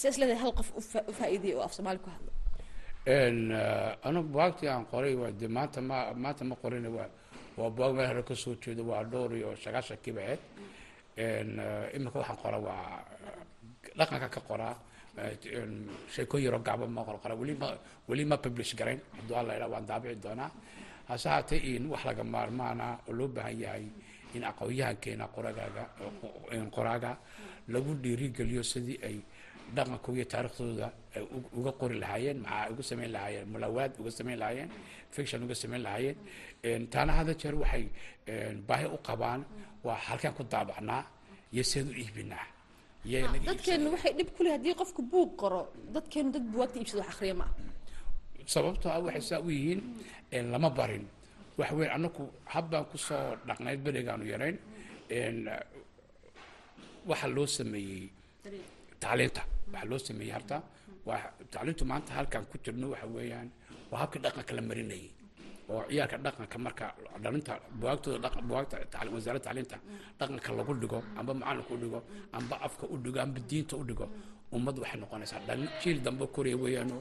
Saas 0.00 0.16
leedahay 0.20 0.40
hal 0.44 0.52
qof 0.58 0.68
u 0.78 0.80
faa- 0.90 1.06
u 1.10 1.12
faa'iideya 1.18 1.54
oo 1.58 1.64
af 1.68 1.72
soomaali 1.76 1.98
ku 2.04 2.08
hadla 2.16 2.32
eh, 3.12 4.06
anigu 4.06 4.26
bugaagtii 4.32 4.68
aan 4.74 4.84
qoray 4.92 5.14
waa 5.20 5.30
de 5.40 5.46
maanta 5.56 5.80
ma 5.88 5.96
maanta 6.24 6.42
ma 6.50 6.54
qorin 6.62 6.86
waa 6.96 7.08
waa 7.56 7.70
bugaag 7.70 7.94
meel 7.96 8.08
hore 8.10 8.22
ka 8.22 8.34
soo 8.34 8.54
jeedo 8.62 8.82
waa 8.90 9.04
dhowr 9.04 9.30
iyo 9.36 9.48
sagaashan 9.64 9.98
kiiba 10.02 10.20
ahayd 10.22 10.40
eh, 11.16 11.96
imika 11.96 12.18
waxaan 12.18 12.38
qoraa 12.42 12.60
waa 12.68 13.04
dhaqanka 13.98 14.28
ka 14.28 14.40
qoraa 14.48 14.74
eh, 15.18 15.38
sheekooyin 16.14 16.44
yaroo 16.46 16.62
gacba 16.66 16.86
ma 16.86 17.04
qor 17.04 17.18
qoraa 17.22 17.38
weli 17.40 17.54
ma 17.54 17.68
weli 18.08 18.24
ma 18.24 18.36
publish 18.36 18.74
garayn 18.78 19.00
hadduu 19.16 19.36
alla 19.36 19.56
idhaa 19.56 19.68
waan 19.74 19.86
daabici 19.86 20.20
doonaa. 20.22 20.50
Hase 21.08 21.28
haatee 21.28 21.60
in 21.76 21.86
wax 21.92 22.04
laga 22.04 22.24
maarmaana 22.24 22.98
oo 23.08 23.12
loo 23.12 23.28
baahan 23.28 23.60
yahay 23.60 23.84
in 24.34 24.44
aqoonyahankeena 24.44 25.28
qoragaaga 25.34 25.84
qoraaga 26.74 27.10
lagu 27.68 27.94
dhiirigeliyo 28.02 28.62
sidii 28.62 28.98
ay 29.08 29.16
dhaqankooda 29.76 30.16
iyo 30.18 30.26
taariikhdooda 30.32 30.86
uga 31.58 31.72
qori 31.80 31.96
lahaayeen 32.02 32.38
maxaa 32.44 32.66
uga 32.72 32.82
samayn 32.90 33.10
lahaayeen 33.16 33.46
mulawaad 33.52 33.92
uga 34.00 34.10
samayn 34.18 34.38
lahaayeen 34.42 34.70
fiction 35.14 35.40
uga 35.46 35.54
samayn 35.62 35.82
lahaayeen. 35.86 36.16
En, 36.68 36.82
taana 36.92 37.12
hada 37.18 37.32
jeer 37.40 37.54
waxay 37.62 37.84
baahi 38.68 38.86
u 38.96 38.98
qabaan 39.08 39.40
waa 39.86 39.98
halkaan 40.06 40.34
ku 40.38 40.42
daabacnaa 40.52 41.02
iyo 41.54 41.62
seed 41.70 41.86
u 41.92 41.94
iibinaa. 42.02 42.46
Laga 43.04 43.38
dadkeenu 43.52 43.86
waxay 43.94 44.12
dhib 44.18 44.30
ku 44.36 44.40
leh 44.44 44.52
haddii 44.56 44.74
qofku 44.80 45.00
buug 45.12 45.30
qoro 45.40 45.60
dadkeenu 45.94 46.28
dad 46.34 46.44
bugaagta 46.52 46.76
iibsada 46.80 47.02
wax 47.04 47.10
akhriya 47.14 47.34
ma. 47.40 47.46
Aha 47.46 47.62
sababtoo 48.54 48.90
ah 48.96 49.00
waxay 49.06 49.24
saa 49.30 49.40
u 49.46 49.48
yihiin 49.56 49.80
lama 50.52 50.70
barin. 50.78 51.04
Waxa 51.58 51.74
weyn 51.78 51.90
anaku 51.96 52.22
habbaan 52.54 52.84
ku 52.90 52.96
soo 53.06 53.36
dhaqnayd 53.48 53.80
berigaanu 53.84 54.24
yarayn 54.32 54.56
waxa 57.08 57.26
loo 57.36 57.46
sameeyey 57.56 58.04
tacliinta 59.04 59.42
waxaa 59.72 59.86
loo 59.90 59.98
sameeyey 60.06 60.32
harta 60.36 60.56
waa 61.08 61.20
maanta 61.90 62.10
halkaan 62.18 62.44
ku 62.50 62.56
jirno 62.64 62.86
waxa 62.92 63.06
weeyaan 63.16 63.48
waa 63.90 63.98
habkii 64.02 64.20
dhaqanka 64.24 64.52
la 64.58 64.62
marinayay 64.68 65.08
oo 65.72 65.82
ciyaalka 65.90 66.16
dhaqanka 66.24 66.56
marka 66.66 66.86
dhalinta 67.22 67.52
buwaagtooda 67.80 68.28
buwaagta 68.48 68.76
dhaqanka 70.18 70.50
lagu 70.58 70.72
dhigo 70.82 70.98
amba 71.18 71.32
macalinku 71.40 71.72
u 71.74 71.78
dhigo 71.82 72.00
amba 72.38 72.54
afka 72.66 72.84
u 72.86 72.96
dhigo 73.04 73.18
amba 73.24 73.38
diinta 73.50 73.74
u 73.76 73.84
dhigo 73.88 74.06
ummad 74.56 74.76
waxay 74.82 74.98
noqonaysaa 75.02 75.40
dhalin 75.48 75.68
jiil 75.82 75.98
dambe 76.06 76.24
koraya 76.34 76.56
weeyaano 76.62 76.96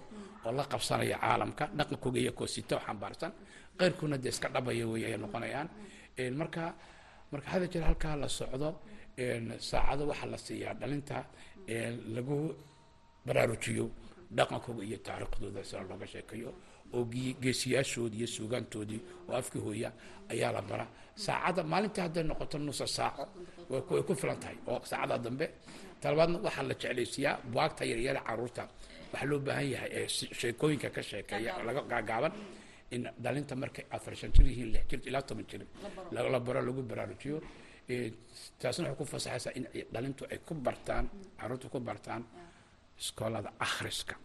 oo 0.46 0.52
la 0.58 0.64
qabsanaya 0.72 1.18
caalamka 1.24 1.64
dhaqankooga 1.78 2.20
iyo 2.24 2.32
koosita 2.40 2.74
oo 2.78 2.82
xambaarsan 2.88 3.32
qeyrkuna 3.80 4.16
dee 4.24 4.32
iska 4.34 4.48
dhabaya 4.56 4.86
wey 4.92 5.04
ayay 5.08 5.18
noqonayaan 5.24 5.68
marka 6.40 6.64
marka 7.32 7.48
hada 7.54 7.66
jeer 7.72 7.84
halkaa 7.90 8.16
la 8.22 8.28
socdo 8.38 8.70
saacado 9.70 10.04
waxaa 10.12 10.30
la 10.34 10.38
siiyaa 10.46 10.74
dhalinta 10.82 11.18
lagu 12.16 12.38
baraarujiyo 13.26 13.86
dhaqankooda 14.38 14.84
iyo 14.90 14.98
taariikhdooda 15.08 15.62
sida 15.64 15.82
looga 15.90 16.08
sheekeeyo 16.14 16.50
oo 16.96 17.04
ge- 17.14 17.36
geesiyaashoodii 17.44 18.18
iyo 18.22 18.28
suugaantoodii 18.36 19.00
oo 19.30 19.36
afkii 19.42 19.60
hooya 19.66 19.90
ayaa 20.34 20.52
la 20.58 20.62
bara 20.62 20.86
saacada 21.26 21.62
maalintii 21.72 22.02
hadday 22.06 22.24
noqoto 22.24 22.58
nusa 22.60 22.88
saaco 22.88 23.24
way 23.70 24.02
ku 24.08 24.14
filan 24.16 24.40
tahay. 24.42 24.58
Oo 24.68 24.80
saacada 24.90 25.18
dambe 25.26 25.46
talabaadna 26.02 26.38
waxaa 26.46 26.64
la 26.70 26.74
jeclaysiiyaa 26.82 27.36
buwaagta 27.52 27.84
yaryare 27.92 28.22
carruurta 28.28 28.64
waxaa 29.14 29.28
loo 29.30 29.40
baahan 29.48 29.68
yahay 29.74 29.90
ee 29.98 30.08
sheekooyinka 30.40 30.90
ka 30.96 31.02
sheekeeya 31.10 31.52
laga 31.68 31.82
gaagaaban 31.92 32.32
in 32.96 33.04
dhalinta 33.24 33.56
markay 33.56 33.86
afar 33.96 34.14
shan 34.20 34.32
jir 34.36 34.46
yihiin 34.50 34.70
lix 34.74 34.84
jir 34.90 35.00
ilaa 35.10 35.22
toban 35.22 35.46
jir 35.52 35.62
la 36.12 36.40
baro. 36.40 36.62
lagu 36.68 36.82
baraarujiyo 36.90 37.38
taasna 38.62 38.84
waxay 38.90 38.98
ku 39.00 39.04
fasaxaysaa 39.14 39.54
in 39.58 39.64
dhalintu 39.94 40.24
ay 40.34 40.40
ku 40.48 40.54
bartaan 40.66 41.06
caruurtu 41.40 41.68
ku 41.74 41.80
bartaan 41.88 42.22
iskoolada 43.02 43.50
akhriska 43.66 44.16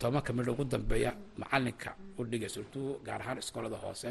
tobanka 0.00 0.30
midho 0.36 0.50
ugu 0.54 0.64
dambeeya 0.72 1.10
macalinka 1.40 1.90
u 2.18 2.20
dhigay 2.30 2.48
surtuu 2.56 2.88
gaar 3.06 3.20
ahaan 3.24 3.38
iskoolada 3.42 3.76
hoose 3.84 4.08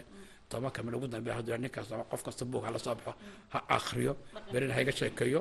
tobanka 0.50 0.80
midho 0.86 0.98
ugu 1.00 1.08
dambeeya 1.14 1.36
hadduu 1.38 1.58
nin 1.64 1.72
kasta 1.76 1.94
qof 2.12 2.22
kasta 2.26 2.44
buug 2.52 2.64
hala 2.68 2.80
soo 2.86 2.96
baxo 3.00 3.14
ha 3.54 3.60
akhriyo 3.78 4.14
berina 4.52 4.74
ha 4.76 4.80
iga 4.84 4.94
sheekeeyo 5.00 5.40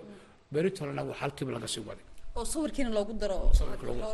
beri 0.53 0.71
tolena 0.77 1.03
waa 1.09 1.17
halkiiba 1.23 1.51
laga 1.57 1.69
sii 1.75 1.83
waday 1.89 2.05
oo 2.37 2.45
sawirkiina 2.53 2.91
loogu 2.97 3.13
daro. 3.21 3.39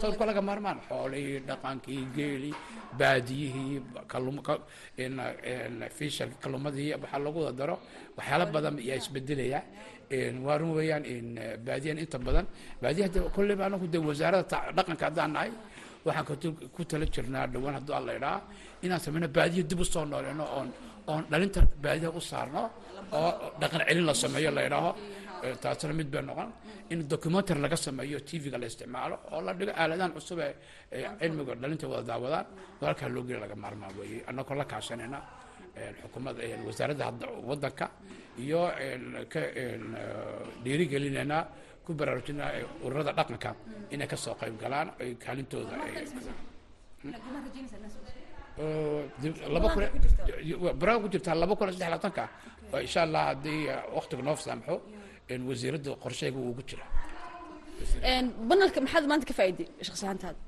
Sawirka 0.01 0.25
laga 0.29 0.43
maarmaan 0.49 0.79
xoolihii 0.89 1.39
dhaqankii 1.49 2.03
geeli 2.17 2.51
baadiyihii 2.99 3.77
kalum- 4.13 4.43
ka- 4.47 4.63
in- 5.05 5.23
in 5.53 5.75
fisha 5.97 6.25
kalluumadii 6.43 6.95
waxaa 7.03 7.21
lagu 7.27 7.41
daro. 7.61 7.77
Waxyaalo 8.17 8.45
badan 8.55 8.75
ayaa 8.83 8.97
isbedelaya. 9.03 9.61
En, 10.11 10.35
waa 10.47 10.59
run 10.59 10.73
weeyaan 10.79 11.05
baadiyan 11.67 11.99
inta 12.03 12.19
badan. 12.27 12.47
Baadiyaha 12.83 13.09
de 13.15 13.19
kolleyba 13.37 13.65
anagu 13.69 13.87
de 13.93 13.99
wasaaradda 14.09 14.45
ta- 14.53 14.67
dhaqanka 14.77 15.05
haddaan 15.09 15.31
nahay 15.35 15.51
waxaan 16.07 16.25
ku- 16.75 16.85
tala 16.91 17.07
jirnaa 17.15 17.47
dhowaan 17.53 17.75
hadduu 17.79 17.95
alla 17.99 18.13
idhaa 18.19 18.39
inaan 18.85 19.01
sameyno 19.05 19.29
baadiyo 19.37 19.63
dib 19.71 19.81
u 19.81 19.85
soo 19.85 20.05
nooleyno 20.05 20.45
oon 20.57 20.69
oon 21.11 21.23
dhalinta 21.31 21.61
baadiyaha 21.85 22.17
u 22.17 22.21
saarno 22.31 22.63
oo 23.13 23.31
dhaqan 23.61 23.81
celin 23.89 24.05
la 24.09 24.15
sameeyo 24.15 24.51
la 24.57 24.63
idhaaho 24.69 24.91
Taasina 25.63 25.93
mid 25.99 26.09
bay 26.11 26.23
noqon. 26.23 26.49
In 26.91 27.01
documentary 27.13 27.61
laga 27.65 27.77
sameeyo 27.77 28.19
tv-ga 28.29 28.59
la 28.59 28.67
isticmaalo 28.71 29.17
oo 29.33 29.41
la 29.47 29.53
dhigo 29.59 29.73
aaladahan 29.83 30.13
cusub 30.17 30.39
ee 30.41 30.55
cilmiga 31.21 31.55
dhalinta 31.63 31.87
wada 31.93 32.03
daawadaan 32.11 32.47
oo 32.81 32.87
halkaa 32.89 33.09
loo 33.15 33.23
geli 33.29 33.41
laga 33.45 33.55
maarmaan 33.65 33.93
weeye 33.99 34.21
annagoo 34.31 34.55
la 34.61 34.65
kaashanayna 34.73 35.19
xukuumadda 36.03 36.43
wasaaradda 36.67 37.05
hadda 37.09 37.27
wadanka 37.49 37.87
iyo 38.45 38.61
ka 39.33 39.41
en, 39.65 39.83
eh, 39.95 40.43
dhiirigelinayna 40.65 41.39
ku 41.85 41.91
baraarujina 41.99 42.45
eh, 42.59 42.65
ururada 42.85 43.13
dhaqanka 43.19 43.51
inay 43.95 44.09
ka 44.13 44.17
soo 44.25 44.35
qayb 44.41 44.55
galaan 44.63 44.89
ay 45.03 45.11
kaalintooda 45.25 45.75
laba 49.55 49.69
kun 49.75 49.85
baraaga 50.81 51.01
ku 51.05 51.09
jirtaa 51.13 51.35
laba 51.43 51.55
kun 51.59 51.69
iyo 51.69 51.75
saddex 51.79 51.91
labaatanka 51.95 52.25
oo 52.75 52.81
insha 52.87 53.01
allah 53.07 53.23
haddii 53.31 53.61
waqtiga 53.97 54.23
noo 54.27 54.37
saamxo 54.37 54.75
in 54.95 54.98
wasiiradda 55.51 55.91
qorsheyga 56.05 56.39
uu 56.43 56.51
ugu 56.53 56.63
jira 56.69 56.85
banalka 58.49 58.81
maxaad 58.85 59.05
maanta 59.11 59.27
ka 59.31 59.35
faa'iiday 59.39 59.67
shakhsi 59.87 60.05
ahaantaada 60.07 60.39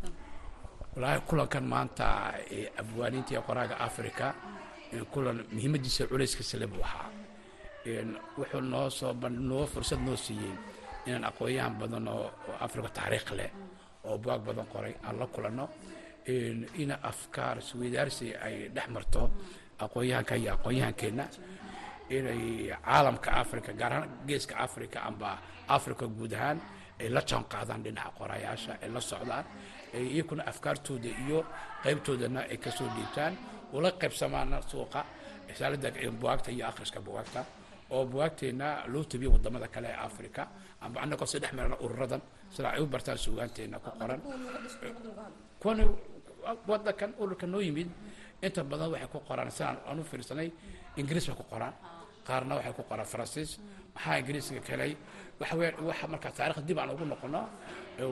walaahi 0.94 1.20
kulankan 1.30 1.64
maanta 1.74 2.04
ee 2.56 2.66
abwaaniinta 2.80 3.30
iyo 3.34 3.42
qoraaga 3.48 3.74
africa 3.88 4.26
kulan 5.12 5.38
muhiimadiisa 5.54 6.02
culayska 6.10 6.42
sale 6.50 6.66
buu 6.72 6.82
ahaa. 6.88 7.08
Wuxuu 8.38 8.60
noo 8.72 8.90
soo 8.98 9.12
noo 9.50 9.66
fursad 9.72 10.00
noo 10.06 10.16
siiyey 10.24 10.54
inaan 11.06 11.24
aqoonyahan 11.30 11.74
badan 11.80 12.08
oo 12.14 12.26
africa 12.66 12.88
taariikh 12.98 13.30
leh 13.38 13.50
oo 14.08 14.16
buwaag 14.22 14.42
badan 14.48 14.66
qoray 14.72 14.94
aan 15.06 15.16
la 15.20 15.26
kulanno. 15.34 15.64
In 16.82 16.90
afkaar 17.10 17.56
isweydaarsi 17.62 18.26
ay 18.46 18.56
dhex 18.74 18.88
marto 18.94 19.22
aqoonyahanka 19.84 20.34
iyo 20.40 20.50
aqoonyahankeenna 20.56 21.24
inay 22.16 22.74
caalamka 22.84 23.30
africa 23.42 23.70
gaar 23.80 23.92
ahaan 23.92 24.10
geeska 24.28 24.54
africa 24.66 24.98
amba 25.08 25.30
africa 25.76 26.04
guud 26.16 26.32
ahaan 26.34 26.58
ay 27.00 27.08
la 27.08 27.20
jaan 27.28 27.44
dhinaca 27.84 28.10
qorayaasha 28.18 28.72
ay 28.82 28.88
la 28.94 29.00
socdaan 29.00 29.44
iyakuna 29.94 30.42
afkaartooda 30.50 31.08
iyo 31.24 31.38
qaybtoodana 31.82 32.40
ay 32.52 32.56
ka 32.64 32.70
soo 32.70 32.88
dhiibtaan 32.96 33.34
ula 33.72 33.90
qaybsamaana 34.00 34.56
suuqa 34.70 35.00
risaalada 35.48 35.88
buwaagta 36.20 36.50
iyo 36.50 36.64
akhriska 36.70 37.00
buwaagta 37.00 37.40
oo 37.90 38.04
buwaagteena 38.06 38.66
loo 38.92 39.04
tabiyo 39.10 39.30
waddamada 39.34 39.68
kale 39.74 39.88
ee 39.88 39.98
africa 40.08 40.42
amba 40.80 41.00
annagoo 41.02 41.26
si 41.26 41.38
dhex 41.42 41.52
marana 41.52 41.76
ururadan 41.84 42.22
sida 42.54 42.68
ay 42.74 42.80
u 42.82 42.86
bartaan 42.86 43.18
suugaanteena 43.18 43.78
ku 43.78 43.90
qoran. 44.00 44.20
Kuwan 45.60 45.78
wadankan 46.66 47.10
ururka 47.18 47.46
noo 47.46 47.60
yimid 47.60 47.88
inta 48.42 48.62
badan 48.64 48.90
waxay 48.92 49.08
ku 49.12 49.18
qoraan 49.28 49.50
sidaan 49.50 49.76
aan 49.88 49.98
u 50.00 50.04
fiirsanay 50.04 50.48
ingiriis 50.96 51.26
bay 51.28 51.36
ku 51.36 51.44
qoraan 51.52 51.74
qaarna 52.26 52.52
waxay 52.58 52.72
ku 52.78 52.82
qoraan 52.88 53.08
faransiis 53.12 53.50
maxaa 53.94 54.18
ingiriiska 54.20 54.60
kelay? 54.68 54.92
Waxa 55.40 55.54
weya 55.58 55.70
waxa 55.88 56.06
markaa 56.12 56.32
taarikhda 56.38 56.62
dib 56.68 56.78
aan 56.80 56.90
ugu 56.94 57.04
noqono 57.12 57.40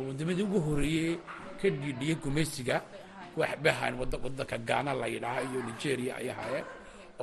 wadamadii 0.09 0.45
ugu 0.49 0.59
horeeyey 0.67 1.12
ka 1.61 1.67
dhiidhiyey 1.81 2.17
gumaysiga 2.23 2.77
wax 3.38 3.53
bay 3.62 3.73
ahayn 3.73 3.95
wadanka 4.00 4.57
gaana 4.69 4.93
la 5.00 5.07
yidhaaha 5.15 5.41
iyo 5.49 5.61
nigeria 5.69 6.12
ay 6.21 6.29
ahaayeen 6.35 6.67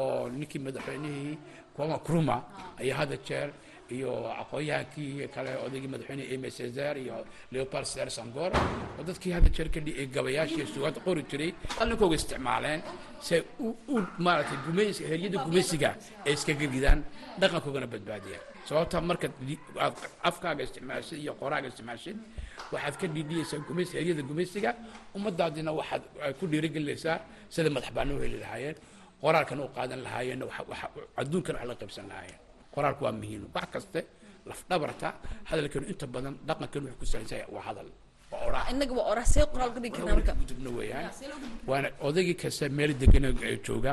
oo 0.01 0.29
ninkii 0.29 0.59
madaxweynihii 0.65 1.33
kwama 1.75 1.97
kruma 2.05 2.35
ayaa 2.81 2.97
hadda 2.99 3.15
jeer 3.27 3.49
iyo 3.95 4.11
aqoon-yahankii 4.41 5.27
kale 5.35 5.51
odaygii 5.65 5.91
madaxweyne 5.93 6.49
cesar 6.57 6.95
iyo 6.97 7.15
leopold 7.53 7.85
ser 7.93 8.09
sangor 8.17 8.51
oo 8.99 9.03
dadkii 9.09 9.31
hadda 9.37 9.49
jeer 9.55 9.69
ka 9.73 9.79
dhi'ay 9.85 10.05
gabayaashii 10.15 10.65
sugaanta 10.73 10.99
qori 11.05 11.21
jiray 11.31 11.49
qalinkooga 11.77 12.15
isticmaaleen 12.19 12.79
si 13.25 13.31
ay 13.35 13.41
u 13.93 13.97
maaragtay 14.25 14.57
gumays 14.65 14.97
heryada 15.11 15.37
gumaysiga 15.45 15.89
ay 16.25 16.33
iska 16.37 16.53
gelgidaan 16.61 16.99
dhaqankoogana 17.41 17.87
badbaadiyaan. 17.93 18.43
Sababta 18.67 18.97
markaad 19.09 19.33
aad 19.85 19.95
afkaaga 20.29 20.61
isticmaashid 20.67 21.17
iyo 21.23 21.33
qoraaga 21.41 21.67
isticmaashid 21.71 22.17
waxaad 22.73 22.95
ka 23.01 23.05
dhiidhiyeysaa 23.15 23.59
gumays 23.67 23.89
heryada 23.97 24.21
gumaysiga 24.29 24.69
ummadaadina 25.17 25.71
waxaad 25.79 26.03
ku 26.39 26.43
dhiirigelinaysaa 26.51 27.17
sida 27.53 27.69
madax 27.75 27.91
baanoo 27.97 28.17
heli 28.23 28.37
lahaayeen 28.43 28.75
qoraalkan 29.23 29.59
u 29.61 29.67
qaadan 29.77 29.99
lahaayeen 30.05 30.41
adduunkan 31.21 31.55
wax 31.59 31.65
la 31.71 31.75
qaybsan 31.81 32.05
lahaayeen 32.11 32.39
qoraalku 32.75 33.01
waa 33.05 33.15
muhiim. 33.21 33.43
Wax 33.55 33.67
kaste 33.73 33.99
lafdhabarta 34.49 35.07
hadalkeenu 35.49 35.85
inta 35.91 36.05
badan 36.13 36.33
dhaqankeenu 36.47 36.85
wuxuu 36.89 36.99
ku 36.99 37.05
salaysan 37.11 37.39
waa 37.55 37.63
hadal 37.67 37.87
waa 38.31 38.39
gudubna 40.41 40.69
weeyaan. 40.77 41.05
Waana 41.69 41.87
odaygii 42.07 42.37
kasta 42.41 42.65
meel 42.77 42.91
degan 43.01 43.25
ee 43.49 43.57
jooga 43.65 43.91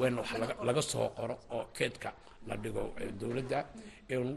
waana 0.00 0.16
wax 0.20 0.30
laga 0.68 0.82
soo 0.82 1.08
qoro 1.18 1.34
oo 1.56 1.64
keedka 1.76 2.08
la 2.48 2.54
dhigo 2.62 2.82
dowladda. 3.20 3.58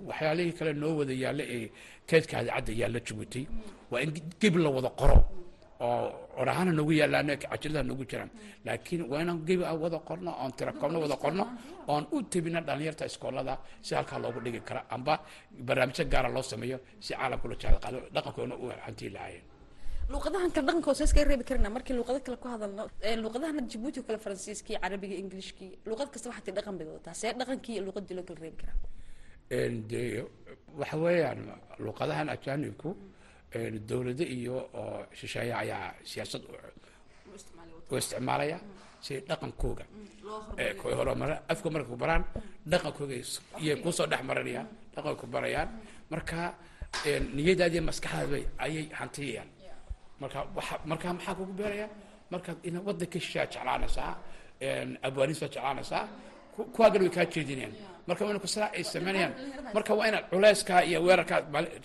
Waxyaalihii 0.09 0.53
kale 0.57 0.71
noo 0.81 0.93
wada 0.99 1.13
yaalla 1.23 1.43
ee 1.55 1.65
keedka 2.09 2.35
cadda 2.49 2.71
yaalla 2.81 2.99
jubutay 3.07 3.43
waa 3.91 4.01
in 4.05 4.11
gebi 4.41 4.59
la 4.65 4.69
wada 4.77 4.89
qoro 5.01 5.17
oo 5.79 6.29
oraahana 6.41 6.71
noogu 6.77 6.91
yaalaan 6.99 7.29
cajiradaha 7.51 7.83
noogu 7.89 8.03
jiraan. 8.09 8.29
Laakiin 8.65 9.01
waa 9.11 9.21
inaan 9.23 9.39
gebi 9.47 9.63
wada 9.83 9.99
qorno 10.09 10.31
oon 10.41 10.51
tirakoobna 10.57 10.97
wada 11.03 11.15
qorno 11.23 11.43
oon 11.87 12.03
u 12.11 12.21
tebina 12.31 12.59
dhalinyarta 12.67 13.05
iskoolada 13.05 13.53
si 13.81 13.95
halkaa 13.95 14.19
loogu 14.23 14.39
dhigi 14.45 14.61
kara. 14.67 14.81
Amba 14.95 15.13
barnaamijyo 15.67 16.05
gaara 16.13 16.29
loo 16.35 16.41
sameeyo 16.51 16.77
si 16.99 17.13
caalamka 17.13 17.47
loo 17.49 17.57
jahda 17.61 17.77
qaado 17.83 17.97
dhaqankoona 18.15 18.55
u 18.55 18.65
hantii 18.85 19.09
lahaayeen. 19.15 19.43
Luuqadahan 20.11 20.51
kale 20.55 20.65
dhaqankoosa 20.67 21.03
iskaga 21.07 21.27
reebi 21.29 21.43
karnaa 21.49 21.69
markii 21.75 21.95
luuqado 21.99 22.19
kale 22.25 22.37
ku 22.43 22.47
hadalno 22.53 22.83
luuqadahana 23.23 23.61
jabuuti 23.71 23.99
oo 23.99 24.05
kale 24.07 24.17
faransiiskii 24.25 24.77
carabiga 24.83 25.15
ingilishkii 25.21 25.71
luuqad 25.87 26.09
kasta 26.13 26.27
waxaa 26.29 26.45
tii 26.45 26.55
dhaqan 26.57 26.75
bay 26.79 26.87
wadataa. 26.87 27.13
See 27.21 27.31
dhaqankii 27.39 27.73
iyo 27.75 27.83
luuqadii 27.87 28.15
loo 28.17 28.23
kala 28.27 28.39
reebi 28.43 28.57
karaa 28.61 28.77
de 29.91 30.01
waxa 30.79 30.97
weeyaan 31.03 31.39
luuqadahan 31.83 32.27
ajaanibku 32.35 32.89
dowlado 33.89 34.23
iyo 34.23 34.55
oo 34.73 35.05
shisheeye 35.13 35.53
ayaa 35.53 35.93
siyaasad 36.03 36.41
u 37.91 37.95
isticmaalaya 37.97 38.59
si 39.05 39.13
dhaqankooga. 39.29 39.85
Horumar 40.97 41.31
afka 41.51 41.69
markay 41.69 41.89
ku 41.91 41.95
baraan 41.95 42.23
dhaqankooga 42.71 43.15
iyay 43.61 43.77
ku 43.83 43.91
soo 43.91 44.05
dhex 44.11 44.21
maranayaan 44.23 44.67
dhaqanka 44.95 45.19
ku 45.21 45.27
barayaan. 45.27 45.69
Marka 46.11 46.53
niyadaadiiyo 47.35 47.83
maskaxdaada 47.89 48.37
ayay 48.65 48.85
hantiyayaan 48.99 49.49
marka 50.21 50.39
waa 50.55 50.77
marka 50.89 51.07
maxaa 51.13 51.35
kugu 51.39 51.53
beeraya? 51.59 51.87
Markaad 52.31 52.57
ina 52.67 52.79
wadanka 52.87 53.19
shishaa 53.23 53.45
jeclaanaysaa 53.51 54.11
abwaaniis 55.07 55.39
baa 55.41 55.47
jeclaanaysaa 55.53 56.03
kuwaagana 56.75 57.03
way 57.05 57.11
kaa 57.15 57.25
jeedinayaan 57.33 57.73
marka 58.07 58.21
waa 58.25 58.31
ina 58.35 58.47
sidaa 58.53 58.69
ay 58.77 58.83
samaynayaan 58.83 59.33
marka 59.75 59.91
waa 59.99 60.07
inaad 60.09 60.25
culeyskaa 60.31 60.81
iyo 60.89 60.99
weerarkaa 61.07 61.39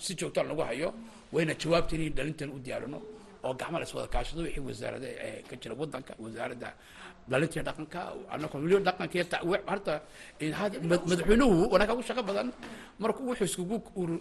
si 0.05 0.11
joogtaan 0.19 0.47
lagu 0.51 0.61
hayo 0.69 0.89
waa 1.33 1.41
inaad 1.45 1.59
jawaabteen 1.63 2.01
iyo 2.05 2.11
dhalintan 2.17 2.49
u 2.55 2.59
diyaarino 2.65 2.99
oo 3.45 3.53
gacma 3.59 3.77
la 3.81 3.85
iswada 3.87 4.07
kaashado 4.13 4.41
wixii 4.47 4.63
wasaarada 4.69 5.07
ee 5.27 5.41
ka 5.49 5.55
jira 5.61 5.73
wadanka 5.81 6.11
wasaaradda 6.23 6.69
dhalinta 7.31 7.53
iyo 7.57 7.63
dhaqanka 7.69 7.99
anako 8.35 8.55
weliba 8.63 8.81
dhaqanka 8.87 9.15
iyo 9.19 9.25
harta 9.71 9.93
madaxweynuhu 10.91 11.57
wanaga 11.73 11.93
u 11.99 12.01
shaqo 12.07 12.23
badan. 12.29 12.47
Markuu 13.01 13.23
wuxuu 13.29 13.45
iskugu 13.49 13.75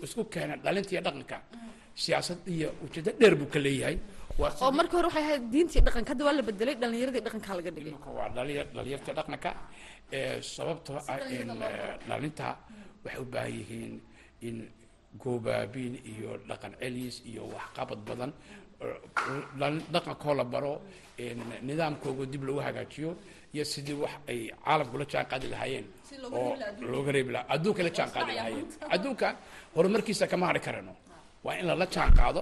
isku 0.06 0.22
keenay 0.32 0.58
dhalinta 0.64 0.90
iyo 0.94 1.02
dhaqanka. 1.06 1.36
Siyaasad 2.02 2.38
iyo 2.54 2.68
ujeedo 2.84 3.10
dheer 3.20 3.34
buu 3.40 3.48
ka 3.54 3.58
leeyahay. 3.64 3.96
Oo 4.42 4.70
marka 4.78 4.94
hore 4.96 5.08
waxay 5.10 5.22
ahayd 5.26 5.42
diintii 5.52 5.82
dhaqanka 5.86 6.10
hadda 6.12 6.22
waa 6.26 6.34
la 6.38 6.42
bedelay 6.48 6.74
dhalinyaradii 6.82 7.22
dhaqankaa 7.26 7.54
laga 7.58 7.70
dhigay. 7.76 7.94
Waa 8.18 8.28
dhalinyar 8.36 8.66
dhalinyarta 8.76 9.10
dhaqanka 9.18 9.50
sababtoo 10.54 10.98
ah 11.12 11.18
in 11.30 11.48
dhalinta 12.08 12.48
waxay 13.04 13.20
u 13.22 13.26
baahan 13.32 13.52
yihiin 13.58 13.92
in 14.48 14.56
goobaabin 15.20 15.94
iyo 16.12 16.30
dhaqan 16.48 16.72
celis 16.80 17.16
iyo 17.30 17.42
waxqabad 17.54 18.00
badan. 18.08 18.30
Dhaqankoo 19.92 20.34
la 20.40 20.44
baro 20.52 20.74
nidaamkooga 21.68 22.24
dib 22.32 22.42
lagu 22.48 22.60
hagaajiyo 22.66 23.10
iyo 23.54 23.64
sidii 23.72 23.96
wax 24.02 24.12
ay 24.30 24.40
caalamku 24.64 24.96
la 25.00 25.04
jaan 25.12 25.26
qaadi 25.30 25.46
lahaayeen. 25.52 25.86
Oo 26.38 26.56
looga 26.92 27.10
reebi 27.16 27.30
lahaa 27.36 27.48
adduunka. 27.54 27.80
la 27.86 27.90
jaan 27.96 28.10
qaadi 28.14 28.32
lahaayeen. 28.38 28.66
adduunka 28.94 29.26
horumarkiisa 29.76 30.24
kama 30.32 30.44
hari 30.48 30.60
karano 30.66 30.92
waa 31.44 31.54
in 31.60 31.66
lala 31.70 31.86
jaan 31.94 32.10
qaado 32.18 32.40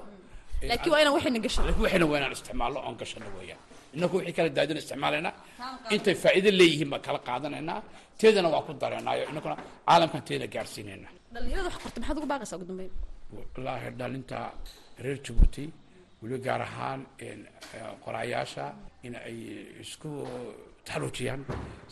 laakiin 0.68 0.92
waa 0.92 1.00
inaan 1.02 1.14
waxayna 1.16 1.38
gashan 1.44 1.62
laakiin 1.66 1.82
waxayna 1.84 2.06
waa 2.10 2.18
inaan 2.20 2.32
isticmaalno 2.36 2.78
oon 2.86 2.96
gashano 3.00 3.26
weeyaan 3.38 3.60
inaku 3.96 4.14
wixii 4.18 4.34
kala 4.38 4.48
daadin 4.56 4.76
isticmaalaynaa 4.82 5.32
intay 5.94 6.14
faa'iido 6.22 6.50
leeyihiin 6.60 6.88
baan 6.92 7.02
kala 7.06 7.18
qaadanaynaa. 7.28 7.78
Teedana 8.20 8.48
waa 8.54 8.62
ku 8.66 8.72
dareenaayo. 8.82 9.24
Inakuna 9.32 9.54
caalamkan 9.88 10.22
teeda 10.28 10.46
gaarsiinaynaa 10.54 11.12
dhalinyarada 11.34 11.68
wax 11.70 11.78
qorta 11.84 11.98
dhalinta 14.00 14.38
reer 15.04 15.18
jabuuti 15.26 15.64
weliba 16.22 16.38
gaar 16.46 16.62
ahaan 16.68 17.00
qoraayaasha 18.04 18.64
in 19.06 19.14
ay 19.28 19.38
isku 19.84 20.10
taxaluujiyaan 20.86 21.40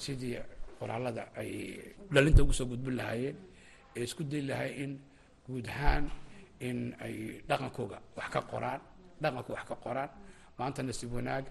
sidii 0.02 0.36
qoraalada 0.78 1.22
ay 1.40 1.50
dhalinta 2.14 2.40
ugu 2.44 2.52
soo 2.58 2.66
gudbin 2.72 2.96
lahaayeen 3.00 3.36
ee 3.96 4.02
isku 4.08 4.22
dayi 4.30 4.42
lahay 4.50 4.70
in 4.84 4.92
guud 5.46 5.66
ahaan 5.74 6.04
in 6.68 6.78
ay 7.06 7.14
dhaqankooga 7.48 7.98
wax 8.18 8.28
ka 8.34 8.40
qoraan 8.52 8.80
dhaqanka 9.22 9.50
wax 9.56 9.64
ka 9.70 9.76
qoraan. 9.84 10.10
Maanta 10.58 10.80
nasiib 10.88 11.12
wanaag 11.16 11.44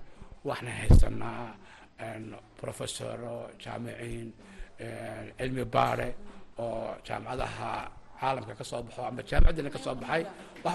waxna 0.48 0.72
haysanaa 0.80 1.46
professoro 2.62 3.36
jaamiciin 3.64 4.30
cilmi 5.38 5.64
baare 5.76 6.08
oo 6.64 6.96
jaamacadaha 7.08 7.70
caalamka 8.20 8.54
ka 8.60 8.64
soo 8.70 8.82
baxo 8.86 9.02
ama 9.10 9.22
jaamacaddina 9.30 9.70
ka 9.76 9.80
soo 9.86 9.96
baxay 10.02 10.24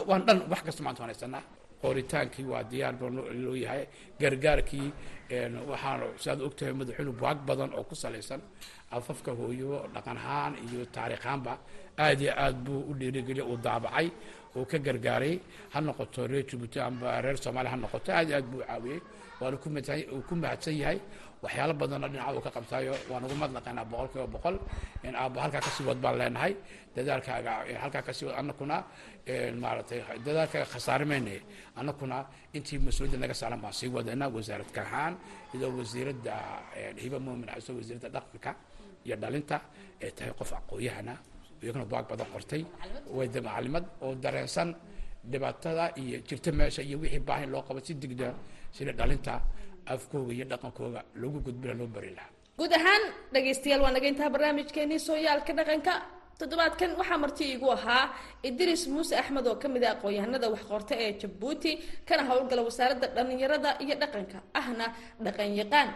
waan 0.09 0.23
dhan 0.27 0.39
wax 0.51 0.61
kasta 0.67 0.83
maanta 0.85 1.01
waan 1.03 1.13
haysanaa. 1.15 1.43
Qoritaankii 1.83 2.47
waa 2.53 2.63
diyaar 2.71 2.95
ba 3.01 3.07
loo 3.45 3.57
yahay. 3.65 3.83
Gargaarkii 4.21 4.89
waxaan 5.71 6.01
siaad 6.23 6.41
ogtahay 6.47 6.73
madaxweyne 6.79 7.13
buag 7.21 7.39
badan 7.49 7.71
oo 7.79 7.83
ku 7.91 7.95
salaysan. 8.03 8.41
Afafka 8.97 9.31
hooyo 9.39 9.71
dhaqan 9.95 10.17
ahaan 10.23 10.53
iyo 10.67 10.81
taariikh 10.95 11.25
ahaanba 11.27 11.53
aad 12.05 12.21
iyo 12.25 12.33
aad 12.45 12.57
buu 12.65 12.81
u 12.91 12.93
dhiirigeliyay 12.99 13.47
uu 13.51 13.57
daabacay 13.67 14.09
uu 14.57 14.65
ka 14.71 14.79
gargaaray. 14.87 15.35
Ha 15.73 15.79
noqoto 15.87 16.21
reer 16.31 16.45
jabuuti 16.51 16.79
amba 16.81 17.21
reer 17.25 17.37
soomaaliya 17.43 17.73
ha 17.75 17.77
noqoto 17.85 18.11
aad 18.19 18.29
iyo 18.29 18.37
aad 18.39 18.47
buu 18.53 18.61
u 18.63 18.65
caawiyey. 18.69 19.01
Waana 19.41 19.57
ku 20.29 20.35
mahadsan 20.43 20.77
yahay 20.83 20.99
waxyaalo 21.43 21.75
badanna 21.81 22.09
dhinaca 22.13 22.33
uu 22.37 22.41
ka 22.47 22.51
qabtaayo 22.57 22.93
waan 23.11 23.25
ugu 23.27 23.35
madnaqaynaa 23.43 23.85
boqol 23.93 24.09
kiiba 24.13 24.27
boqol. 24.35 24.57
In 25.07 25.15
aabba 25.23 25.39
halkaa 25.45 25.61
ka 25.67 25.71
sii 25.77 25.85
wad 25.89 25.99
baan 26.05 26.17
leenahay. 26.21 26.53
Dadaalkaaga 26.97 27.53
halkaa 27.83 28.03
ka 28.07 28.13
sii 28.17 28.27
wad 28.29 28.37
annakuna 28.41 28.77
maaragtay 29.63 30.01
dadaalkaaga 30.27 30.67
khasaare 30.73 31.05
mayne 31.11 31.35
annakuna 31.81 32.17
intii 32.57 32.79
mas'uuliyadda 32.87 33.19
naga 33.23 33.35
saaran 33.41 33.61
baan 33.65 33.73
sii 33.79 33.89
wadaynaa 33.97 34.29
wasaaradka 34.37 34.81
ahaan 34.87 35.15
iyadoo 35.55 35.79
wasiiradda 35.81 36.35
hiba 37.03 37.19
muumin 37.25 37.49
xaso 37.55 37.71
wasiiradda 37.79 38.09
dhaqanka 38.17 38.51
iyo 39.07 39.17
dhalinta 39.23 39.57
ay 40.03 40.11
tahay 40.17 40.33
qof 40.39 40.51
aqooyahana 40.59 41.15
iyaguna 41.63 41.85
buag 41.91 42.05
badan 42.11 42.27
qortay. 42.35 42.63
Way 43.17 43.27
macalimad 43.47 43.85
oo 44.05 44.15
dareensan 44.25 44.69
dhibaatada 45.31 45.85
iyo 46.03 46.19
jirta 46.29 46.51
meesha 46.59 46.83
iyo 46.89 46.97
wixii 47.03 47.23
baahin 47.29 47.51
loo 47.55 47.63
qabo 47.67 47.81
si 47.87 47.95
digda 48.03 48.29
sida 48.77 48.93
dhalinta 48.93 49.35
afkooga 49.87 50.33
iyo 50.37 50.45
dhaqankooga 50.53 51.01
loogu 51.21 51.39
gudbina 51.47 51.75
loo 51.81 51.87
bari 51.95 52.11
lahaa. 52.17 52.31
Guud 52.59 52.73
ahaan 52.79 53.03
dhagaystayaal 53.35 53.81
waa 53.85 53.93
naga 53.97 54.07
intaha 54.09 54.31
barnaamijkeenii 54.35 54.99
sooyaalka 55.09 55.53
dhaqanka. 55.59 55.93
Toddobaadkan 56.39 56.91
waxaa 57.01 57.19
marti 57.23 57.45
iigu 57.53 57.69
ahaa 57.77 58.05
idris 58.49 58.83
muuse 58.89 59.15
axmed 59.21 59.47
oo 59.47 59.57
ka 59.63 59.69
mid 59.69 59.85
ah 59.85 59.93
aqoon-yahanada 59.95 60.47
waxqorta 60.55 60.95
ee 61.05 61.13
jabuuti 61.21 61.71
kana 62.09 62.23
howlgala 62.29 62.63
wasaaradda 62.69 63.07
dhallinyarada 63.17 63.71
iyo 63.85 63.95
dhaqanka 64.03 64.39
ahna 64.61 64.87
dhaqan 65.25 65.51
yaqaan 65.61 65.89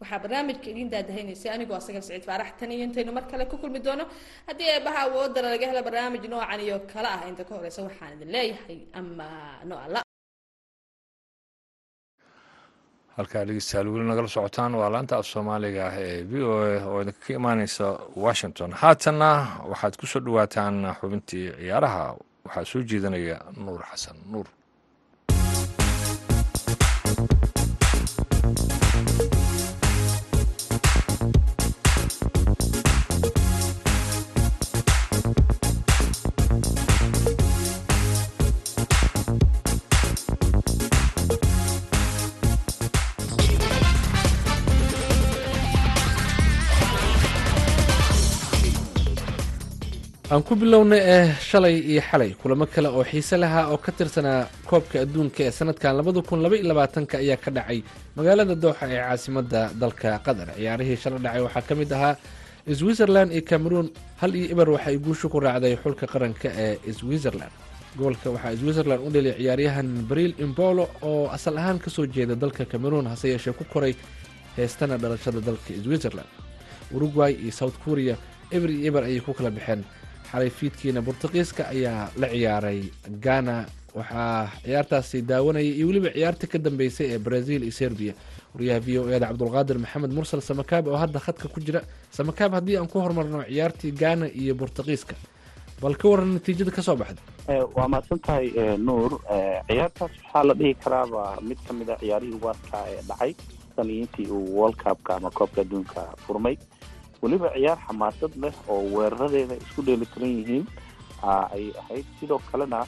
waxaa 0.00 0.18
barnaamijka 0.22 0.66
idiin 0.72 0.90
daadahaynaysay 0.94 1.50
anigoo 1.56 1.76
asagan 1.80 2.02
siciid 2.06 2.24
faarax 2.28 2.50
tan 2.58 2.70
iyo 2.72 2.84
intaynu 2.88 3.12
mar 3.16 3.24
kale 3.30 3.44
ku 3.50 3.56
kulmi 3.62 3.80
doono. 3.86 4.04
Haddii 4.48 4.68
eebaha 4.74 4.98
awoodana 5.06 5.48
laga 5.54 5.66
helo 5.70 5.82
barnaamij 5.88 6.24
noocan 6.32 6.60
iyo 6.66 6.76
kale 6.92 7.08
ah 7.16 7.22
inta 7.30 7.42
ka 7.48 7.52
horeysa 7.56 7.80
waxaan 7.88 8.12
idin 8.16 8.30
leeyahay 8.34 8.78
amaano 9.00 9.74
alla 9.84 10.00
halkaa 13.16 13.44
dhegeystayaal 13.48 13.88
weli 13.92 14.04
nagala 14.08 14.28
socotaan. 14.28 14.74
Waa 14.80 14.90
laanta 14.94 15.16
af 15.18 15.26
soomaaliga 15.26 15.82
ah 15.88 15.96
ee 16.00 16.22
v 16.30 16.32
o 16.44 16.52
a 16.64 16.84
oo 16.90 17.00
idinka 17.02 17.20
ka 17.26 17.32
imaaneysa 17.40 17.86
washington. 18.24 18.70
Haatanna 18.82 19.28
waxaad 19.70 19.94
ku 20.00 20.06
soo 20.06 20.20
dhowaataan 20.26 20.76
xubintii 21.00 21.46
ciyaaraha. 21.60 22.04
Waxaa 22.46 22.64
soo 22.72 22.82
jeedinaya 22.90 23.38
nuur 23.64 23.80
xasan 23.90 24.16
nuur 24.32 24.46
aan 50.36 50.42
ku 50.44 50.52
bilownay 50.60 51.00
eh 51.16 51.28
shalay 51.48 51.76
iyo 51.92 52.02
xalay 52.10 52.30
kulamo 52.40 52.66
kale 52.66 52.88
oo 52.92 53.04
xiise 53.10 53.36
lahaa 53.42 53.70
oo 53.72 53.78
ka 53.84 53.92
tirsanaa 53.98 54.48
koobka 54.68 54.96
adduunka 55.04 55.40
ee 55.48 55.50
sanadkan 55.58 55.96
labada 55.96 56.20
kun 56.28 56.42
laba 56.44 56.56
iyo 56.56 56.66
labaatanka 56.70 57.16
ayaa 57.22 57.36
ka 57.44 57.50
dhacay 57.56 57.78
magaalada 58.16 58.54
dooxa 58.54 58.84
ee 58.90 59.00
caasimada 59.06 59.60
dalka 59.80 60.18
qatar. 60.26 60.48
Ciyaarihii 60.58 60.96
shala 61.02 61.18
dhacay 61.24 61.42
waxaa 61.46 61.62
ka 61.68 61.74
mid 61.80 61.90
ahaa 61.96 62.14
switzerland 62.80 63.30
iyo 63.32 63.42
cameroon. 63.50 63.86
Hal 64.20 64.32
iyo 64.36 64.46
ibar 64.52 64.68
waxay 64.76 64.96
guusha 64.98 65.26
ku 65.32 65.38
raacday 65.40 65.74
xulka 65.82 66.06
qaranka 66.12 66.48
ee 66.64 66.92
switzerland 66.92 67.52
goolka 67.96 68.28
waxaa 68.34 68.56
switzerland 68.60 69.00
u 69.06 69.10
dheliyay 69.14 69.38
ciyaaryahan 69.40 69.88
bril 70.10 70.32
imbolo 70.44 70.84
oo 71.02 71.30
asal 71.36 71.56
ahaan 71.58 71.78
ka 71.78 71.88
soo 71.90 72.06
jeeda 72.06 72.34
dalka 72.34 72.64
cameroon 72.72 73.06
hase 73.06 73.28
yeeshee 73.32 73.54
ku 73.56 73.64
koray 73.72 73.94
heestana 74.56 74.98
dhalashada 74.98 75.40
dalka 75.40 75.70
switzerland 75.84 76.28
uruguay 76.92 77.32
iyo 77.40 77.52
south 77.52 77.78
korea 77.84 78.16
eber 78.52 78.70
iyo 78.70 78.84
eber 78.90 79.02
ayay 79.08 79.20
ku 79.24 79.32
kala 79.32 79.50
baxeen 79.50 79.80
xalay 80.30 80.50
fiidkiina 80.50 81.00
bortuqiiska 81.02 81.62
ayaa 81.74 82.10
la 82.20 82.28
ciyaaray 82.28 82.80
ghana. 83.24 83.56
Waxaa 83.96 84.50
ciyaartaasi 84.64 85.22
daawanayay 85.30 85.70
iyo 85.78 85.86
weliba 85.88 86.10
ciyaarta 86.16 86.46
ka 86.52 86.58
dambeysay 86.58 87.06
ee 87.14 87.18
brazil 87.18 87.62
iyo 87.62 87.72
serbiya 87.72 88.14
wariyaha 88.54 88.80
v 88.86 88.98
o 88.98 89.08
eda 89.16 89.26
cabdulqaadir 89.30 89.78
maxamed 89.84 90.12
mursal 90.12 90.40
samakaab 90.48 90.86
oo 90.88 90.96
hadda 91.02 91.20
khadka 91.20 91.48
ku 91.48 91.60
jira. 91.60 91.80
Samakaab 92.12 92.52
haddii 92.58 92.76
aan 92.76 92.88
ku 92.92 92.98
hormarno 93.00 93.40
ciyaartii 93.48 93.92
ghana 93.92 94.26
iyo 94.28 94.54
bortuqiiska 94.54 95.14
bal 95.80 95.96
ka 95.96 96.08
waran 96.08 96.34
natiijada 96.36 96.70
ka 96.76 96.82
soo 96.82 96.96
baxda. 96.96 97.20
Waa 97.76 97.88
mahadsan 97.88 98.18
tahay 98.20 98.52
nuur. 98.76 99.16
Ciyaartaas 99.68 100.10
waxaa 100.12 100.44
la 100.48 100.54
dhihi 100.54 100.74
karaaba 100.84 101.22
mid 101.48 101.58
ka 101.66 101.72
mid 101.72 101.88
a 101.90 101.96
ciyaarihii 101.96 102.40
waaska 102.44 102.76
ee 102.92 103.00
dhacay 103.08 103.32
tan 103.76 103.88
iyo 103.90 104.00
intii 104.04 104.28
uu 104.28 104.56
world 104.60 104.76
cupka 104.76 105.16
ama 105.16 105.30
koobka 105.30 105.60
adduunka 105.64 106.00
furmay 106.26 106.56
weliba 107.22 107.48
ciyaar 107.54 107.78
xamaasad 107.86 108.32
leh 108.42 108.54
oo 108.68 108.82
weeraradeeda 108.96 109.54
isku 109.62 109.82
dheelitiran 109.86 110.32
yihiin 110.38 110.64
ay 111.54 111.64
ahayd 111.80 112.06
sidoo 112.20 112.40
kalena 112.50 112.80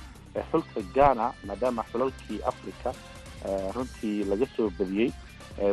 xulka 0.51 0.81
ghana 0.95 1.33
maadaama 1.47 1.83
xulalkii 1.93 2.41
africa 2.51 2.91
runtii 3.75 4.25
laga 4.31 4.47
soo 4.57 4.71
badiyey 4.79 5.11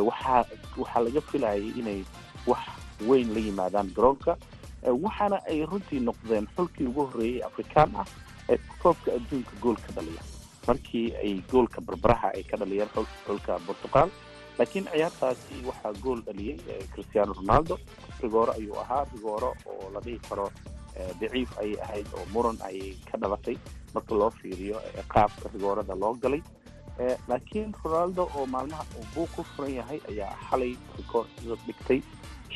waxaa 0.08 0.44
waxaa 0.78 1.02
laga 1.08 1.22
filayay 1.32 1.68
inay 1.80 2.02
wax 2.48 2.64
weyn 3.08 3.34
la 3.34 3.40
yimaadaan 3.48 3.92
garoonka 3.96 4.38
waxaana 5.06 5.38
ay 5.52 5.66
runtii 5.72 6.00
noqdeen 6.00 6.48
xulkii 6.56 6.88
ugu 6.88 7.06
horreeyey 7.06 7.44
afrikaan 7.50 7.92
ah 8.02 8.06
ee 8.50 8.58
koobka 8.82 9.12
adduunka 9.18 9.52
gool 9.62 9.76
ka 9.86 9.92
dhaliya 9.96 10.22
markii 10.68 11.08
ay 11.24 11.34
goolka 11.52 11.82
barbaraha 11.82 12.28
ay 12.38 12.44
ka 12.44 12.58
dhaliyeen 12.58 12.90
xulka 13.26 13.60
portugal 13.68 14.10
laakiin 14.58 14.88
ciyaartaasi 14.94 15.56
waxaa 15.68 15.94
gool 16.04 16.22
dhaliyey 16.26 16.58
christiano 16.94 17.34
ronaldo. 17.34 17.78
Rigooro 18.24 18.52
ayuu 18.54 18.78
ahaa 18.84 19.06
rigooro 19.14 19.50
oo 19.66 19.90
la 19.94 20.00
dhihi 20.06 20.20
karo 20.30 20.48
daciif 21.22 21.50
ayay 21.60 21.78
ahayd 21.86 22.08
oo 22.18 22.26
muran 22.34 22.58
ayay 22.70 22.94
ka 23.12 23.18
dhalatay 23.18 23.58
marka 23.94 24.16
loo 24.16 24.30
fiiriyo 24.42 24.78
qaabka 25.14 25.50
rigoorada 25.54 25.96
loo 25.96 26.14
galay. 26.24 26.42
Laakiin 27.28 27.74
ronaldo 27.84 28.30
oo 28.36 28.46
maalmaha 28.46 28.84
buu 29.16 29.28
ku 29.36 29.44
furan 29.56 29.74
yahay 29.80 30.00
ayaa 30.10 30.36
xalay 30.50 30.74
rikoor 30.98 31.26
dhigtay. 31.68 32.02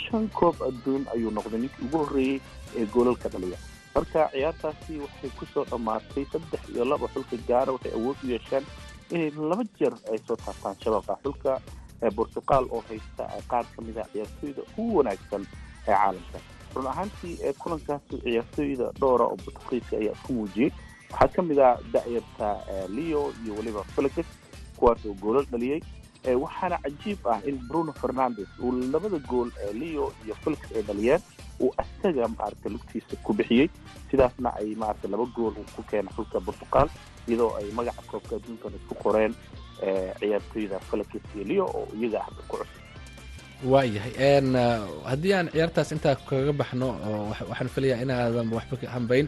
Shan 0.03 0.29
koob 0.29 0.55
adduun 0.67 1.03
ayuu 1.13 1.31
noqday 1.31 1.59
ninkii 1.59 1.85
ugu 1.85 1.97
horreeyey 1.97 2.39
ee 2.77 2.85
goolalka 2.93 3.29
dhaliya 3.29 3.57
marka 3.95 4.29
ciyaartaasi 4.31 4.99
waxay 5.03 5.29
ku 5.39 5.45
soo 5.53 5.65
dhammaatay 5.65 6.25
saddex 6.31 6.61
iyo 6.73 6.85
laba 6.85 7.07
xulka 7.13 7.35
gaara 7.49 7.71
waxay 7.75 7.91
awood 7.97 8.17
u 8.23 8.27
yeesheen 8.31 8.65
inay 9.11 9.31
laba 9.49 9.63
jeer 9.79 9.93
ay 10.11 10.19
soo 10.27 10.35
taabtaan 10.45 10.75
shabaqa 10.83 11.17
xulka 11.23 11.59
bortuqal 12.15 12.65
oo 12.71 12.81
haysta 12.89 13.23
qaar 13.51 13.65
ka 13.75 13.81
mid 13.81 13.97
a 13.97 14.05
ciyaartooyda 14.13 14.61
ugu 14.77 14.97
wanaagsan 14.97 15.43
ee 15.87 15.93
caalamka. 15.95 16.39
Run 16.75 16.87
ahaantii 16.87 17.35
kulankaas 17.59 18.01
ciyaartooyda 18.23 18.91
dhowra 18.99 19.25
oo 19.25 19.37
bortuqiiska 19.45 19.97
ayaa 19.97 20.13
isku 20.17 20.33
muujiyey 20.33 20.71
waxaa 21.11 21.27
ka 21.35 21.41
mid 21.41 21.59
ah 21.59 21.75
da'yarta 21.93 22.47
leo 22.97 23.23
iyo 23.43 23.53
weliba 23.57 23.83
felix 23.95 24.13
kuwaas 24.77 25.05
oo 25.05 25.13
goolal 25.21 25.45
dhaliyey 25.51 25.81
waxaana 26.43 26.77
cajiib 26.83 27.27
ah 27.33 27.39
in 27.49 27.57
bruno 27.69 27.93
fernandes 28.01 28.47
uu 28.63 28.71
labada 28.93 29.19
gool 29.31 29.49
leo 29.81 30.13
iyo 30.25 30.35
felix 30.43 30.59
ay 30.75 30.81
dhaliyeen 30.89 31.21
uu 31.59 31.73
asaga 31.83 32.27
maaragta 32.27 32.69
lugtiisa 32.69 33.15
ku 33.23 33.33
bixiyey 33.33 33.69
sidaasna 34.11 34.49
ay 34.59 34.75
maaragta 34.75 35.07
laba 35.07 35.25
gool 35.35 35.53
ku 35.75 35.81
keena 35.89 36.11
xulka 36.15 36.39
portugal 36.47 36.87
iyadoo 37.27 37.51
ay 37.59 37.71
magaca 37.79 38.01
koobka 38.11 38.35
adduunkan 38.35 38.73
isku 38.79 38.95
qoreen 39.03 39.33
ciyaartooyda 40.19 40.79
felix 40.89 41.07
iyo 41.35 41.43
leo 41.49 41.65
oo 41.77 41.87
iyaga 41.99 42.19
hadda 42.25 42.41
ku 42.49 42.55
cusub 42.57 43.71
waayahay 43.71 44.13
haddii 45.09 45.33
aan 45.37 45.47
ciyaartaas 45.53 45.91
intaa 45.95 46.15
kaga 46.29 46.53
baxno 46.61 46.87
waxaan 47.49 47.69
filayaa 47.75 48.01
inaadan 48.05 48.47
waxba 48.57 48.87
hambayn 48.95 49.27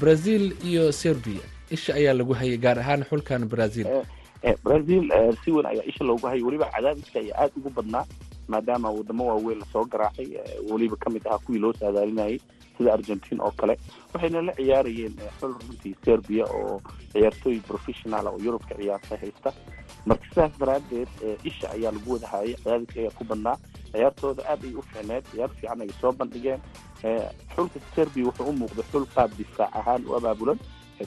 brazil 0.00 0.42
iyo 0.70 0.92
serbia 0.92 1.40
isha 1.70 1.94
ayaa 1.94 2.14
lagu 2.18 2.32
hayay 2.40 2.56
gaar 2.64 2.78
ahaan 2.78 3.04
xulkan 3.10 3.42
brazil 3.52 3.86
brazil 4.64 5.02
si 5.44 5.48
weyn 5.54 5.66
ayaa 5.72 5.84
isha 5.90 6.04
loogu 6.08 6.26
hayay 6.26 6.42
weliba 6.46 6.66
cadaadiska 6.74 7.18
ayaa 7.20 7.38
aada 7.42 7.52
ugu 7.56 7.70
badnaa 7.76 8.04
maadaama 8.48 8.90
wadamo 8.96 9.24
waaweyn 9.30 9.58
la 9.62 9.66
soo 9.72 9.84
garaacay 9.92 10.28
weliba 10.70 10.96
ka 10.96 11.10
mid 11.14 11.24
ahaa 11.26 11.38
kuwii 11.44 11.58
loo 11.64 11.72
saadaalinayay 11.80 12.38
sida 12.82 12.92
argentine 12.98 13.38
oo 13.42 13.50
kale 13.54 13.78
waxayna 14.14 14.42
la 14.42 14.52
ciyaarayeen 14.58 15.14
xul 15.38 15.54
runtii 15.62 15.94
serbia 16.04 16.44
oo 16.50 16.80
ciyaartooy 17.12 17.60
professional 17.70 18.26
oo 18.26 18.38
yurubka 18.42 18.74
ciyaarta 18.74 19.16
haysta. 19.22 19.52
Marka 20.06 20.24
sidaas 20.30 20.52
daraaddeed 20.58 21.08
isha 21.44 21.70
ayaa 21.70 21.92
lagu 21.94 22.12
wada 22.12 22.26
hayay 22.32 22.54
cadaadiska 22.64 23.00
ayaa 23.00 23.14
ku 23.18 23.24
badnaa. 23.24 23.56
Ciyaartooda 23.92 24.42
aad 24.50 24.64
ay 24.66 24.74
u 24.74 24.82
ficneed 24.82 25.24
ciyaar 25.30 25.50
fiican 25.60 25.80
ay 25.80 25.90
soo 26.00 26.12
bandhigeen. 26.12 26.60
Xulka 27.54 27.78
serbia 27.94 28.24
wuxuu 28.26 28.48
u 28.50 28.52
muuqday 28.52 28.84
xul 28.92 29.06
qaab 29.14 29.30
difaac 29.38 29.70
ahaan 29.80 30.02
u 30.06 30.16
abaabulan. 30.18 30.58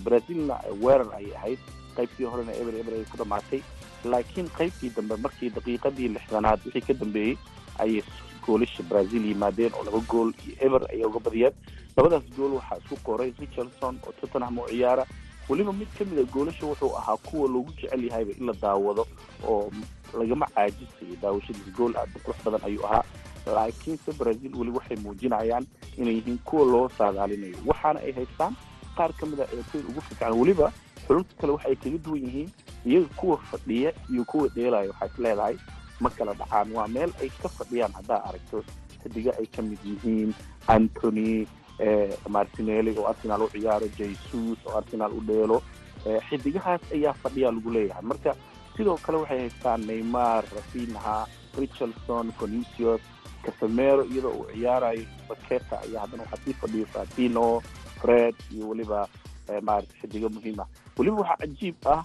Brazilna 0.04 0.56
weerar 0.82 1.12
ayay 1.20 1.36
ahayd. 1.36 1.60
Qaybtii 1.96 2.26
horena 2.32 2.52
eber 2.62 2.76
eber 2.80 2.94
ay 2.94 3.06
ku 3.12 3.18
dhamaatay. 3.18 3.62
Laakiin 4.06 4.48
qaybtii 4.58 4.92
dambe 4.96 5.16
markii 5.18 5.50
daqiiqadii 5.56 6.10
lixdanaad 6.16 6.60
wixii 6.66 6.82
ka 6.88 6.94
dambeeyey 6.94 7.36
ayay 7.80 8.04
goolasha 8.46 8.84
brazil 8.84 9.26
yimaadeen 9.26 9.74
oo 9.74 9.84
laba 9.84 10.00
gool 10.10 10.34
iyo 10.48 10.56
eber 10.60 10.82
ayay 10.92 11.06
uga 11.06 11.20
badiyeen 11.20 11.54
labadaas 11.98 12.24
gool 12.38 12.54
waxaa 12.54 12.78
isku 12.78 12.96
qoray 13.04 13.34
richardson 13.40 14.00
oo 14.08 14.12
tottenham 14.22 14.58
u 14.60 14.68
ciyaara. 14.70 15.06
Weliba 15.50 15.74
mid 15.74 15.88
ka 15.98 16.06
mid 16.06 16.20
a 16.20 16.24
goolasha 16.24 16.66
wuxuu 16.66 16.98
ahaa 16.98 17.18
kuwa 17.18 17.50
loogu 17.50 17.72
jecel 17.78 18.04
yahayba 18.06 18.32
in 18.40 18.46
la 18.48 18.54
daawado 18.54 19.08
oo 19.48 19.72
lagama 20.18 20.48
caajisayo 20.56 21.16
daawashadiis 21.22 21.70
gool 21.78 21.94
aad 21.98 22.10
u 22.16 22.20
qurux 22.26 22.38
badan 22.46 22.62
ayuu 22.66 22.86
ahaa. 22.86 23.04
Laakiinse 23.46 24.12
brazil 24.18 24.56
weli 24.58 24.72
waxay 24.72 24.98
muujinayaan 24.98 25.66
inay 25.98 26.16
yihiin 26.16 26.38
kuwa 26.46 26.66
loo 26.66 26.90
saadaalinayo. 26.98 27.58
Waxaana 27.66 28.00
ay 28.00 28.12
haystaan 28.12 28.56
qaar 28.98 29.14
ka 29.14 29.26
mid 29.26 29.40
a 29.40 29.46
ciyaartooyda 29.48 29.90
ugu 29.90 30.02
fiican 30.02 30.34
weliba 30.34 30.72
xululka 31.08 31.34
kale 31.42 31.54
waxa 31.54 31.70
ay 31.70 31.76
kaga 31.76 31.98
duwan 31.98 32.24
yihiin 32.26 32.50
iyaga 32.86 33.08
kuwa 33.16 33.38
fadhiya 33.38 33.94
iyo 34.14 34.24
kuwa 34.26 34.48
dheelaya 34.50 34.90
waxaa 34.90 35.06
is 35.06 35.20
leedahay 35.20 35.56
ma 36.00 36.10
kala 36.10 36.34
dhacaan. 36.34 36.72
Waa 36.76 36.88
meel 36.88 37.12
ay 37.22 37.30
ka 37.42 37.50
fadhiyaan 37.50 37.94
haddaa 37.94 38.22
aragto. 38.30 38.64
Xidiga 39.04 39.32
ay 39.40 39.46
ka 39.56 39.62
mid 39.62 39.80
yihiin 39.86 40.34
antony 40.68 41.48
martinelli 42.30 42.96
oo 42.98 43.06
arsenal 43.08 43.42
u 43.46 43.50
ciyaaro 43.54 43.88
jesus 43.98 44.58
oo 44.66 44.78
arsenal 44.78 45.12
u 45.14 45.22
dheelo. 45.22 45.62
Xidigahaas 46.30 46.82
ayaa 46.94 47.14
fadhiyaa 47.14 47.52
lagu 47.52 47.70
leeyahay. 47.72 48.04
Marka 48.04 48.36
sidoo 48.78 48.98
kale 48.98 49.18
waxay 49.18 49.40
haystaan 49.40 49.82
neymar 49.88 50.44
rafinha 50.56 51.26
richardson 51.58 52.32
conicius 52.40 53.02
casamero 53.44 54.04
iyadoo 54.06 54.34
uu 54.40 54.48
ciyaarayo 54.54 55.06
baketa 55.30 55.82
ayaa 55.86 56.02
haddana 56.04 56.24
waxaa 56.24 56.44
sii 56.46 56.54
fadhiyo 56.62 56.86
fatino 56.94 57.62
fred 58.02 58.36
iyo 58.52 58.70
weliba 58.70 59.08
maarata 59.62 59.94
xidigo 60.02 60.30
muhiim 60.30 60.60
ah. 60.60 60.68
Weliba 60.98 61.18
waxaa 61.22 61.38
cajiib 61.42 61.76
ah 61.88 62.04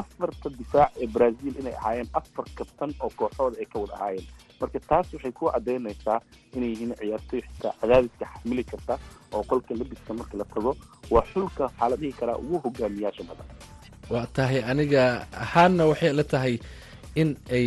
afarta 0.00 0.48
difaac 0.58 0.90
ee 1.02 1.06
brazil 1.16 1.54
inay 1.60 1.74
ahaayeen 1.80 2.08
afar 2.18 2.44
kabtan 2.58 2.90
oo 3.04 3.10
kooxooda 3.18 3.56
ay 3.62 3.66
ka 3.72 3.78
wada 3.82 3.94
ahaayeen. 3.98 4.26
Marka 4.60 4.78
taas 4.88 5.06
waxay 5.14 5.32
ku 5.38 5.44
cadaynaysaa 5.54 6.18
inay 6.56 6.70
yihiin 6.72 6.92
ciyaartoy 7.00 7.40
xitaa 7.48 7.72
cadaadiska 7.80 8.24
xamili 8.34 8.64
karta 8.70 8.94
oo 9.34 9.42
qolka 9.50 9.72
labiska 9.80 10.10
marka 10.18 10.34
la 10.40 10.44
tago 10.54 10.72
waa 11.14 11.24
xulka 11.32 11.62
waxaa 11.66 11.88
la 11.92 11.96
dhihi 12.00 12.12
karaa 12.20 12.38
ugu 12.44 12.56
hogaamiyaasha 12.64 13.22
badan. 13.28 13.46
Waa 14.12 14.26
tahay 14.36 14.60
aniga 14.70 15.02
ahaanna 15.44 15.82
waxay 15.90 16.10
ila 16.14 16.24
tahay 16.34 16.54
in 17.20 17.30
ay 17.58 17.66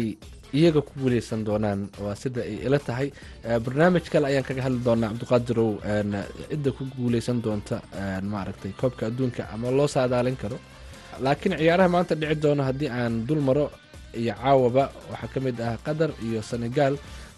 iyaga 0.60 0.82
ku 0.82 0.92
guuleysan 1.02 1.42
doonaan. 1.48 1.82
Waa 2.04 2.16
sida 2.22 2.42
ay 2.42 2.56
ila 2.68 2.80
tahay. 2.80 3.08
Barnaamij 3.66 4.06
kale 4.12 4.26
ayaan 4.32 4.46
kaga 4.50 4.62
hadli 4.66 4.82
doonaa 4.88 5.10
cabdiqaadirow 5.12 5.72
cidda 6.50 6.70
ku 6.78 6.84
guuleysan 6.98 7.38
doonta 7.46 7.78
maaragtay 8.34 8.72
koobka 8.82 9.04
adduunka 9.10 9.42
ama 9.54 9.72
loo 9.78 9.88
saadaalin 9.96 10.38
karo 10.42 10.58
laakiin 11.26 11.56
ciyaaraha 11.62 11.90
maanta 11.96 12.14
dhici 12.22 12.36
doono 12.44 12.64
haddii 12.68 12.90
aan 13.00 13.14
dul 13.28 13.42
maro 13.48 13.66
iyo 14.22 14.34
caawaba 14.42 14.84
waxaa 15.12 15.30
ka 15.34 15.40
mid 15.46 15.58
ah 15.62 15.76
qatar 15.86 16.12
iyo 16.26 16.42
senegal 16.42 16.94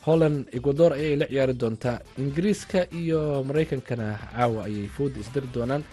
holland 0.05 0.37
ecuador 0.57 0.91
ayay 0.97 1.15
la 1.21 1.25
ciyaari 1.31 1.53
doontaa. 1.61 1.97
Ingiriiska 2.21 2.79
iyo 3.01 3.19
maraykankana 3.47 4.07
caawa 4.33 4.59
ayay 4.67 4.87
fooda 4.95 5.17
isdari 5.23 5.47
doonaan. 5.55 5.83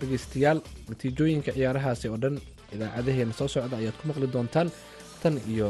Dhegeystayaal 0.00 0.58
natiijooyinka 0.88 1.50
ciyaarahaasi 1.56 2.06
oo 2.12 2.16
dhan 2.22 2.36
idaacadaheena 2.74 3.32
soo 3.38 3.48
socda 3.54 3.76
ayaad 3.80 3.96
ku 4.00 4.04
maqli 4.08 4.26
doontaan. 4.34 4.68
Tan 5.22 5.34
iyo 5.52 5.68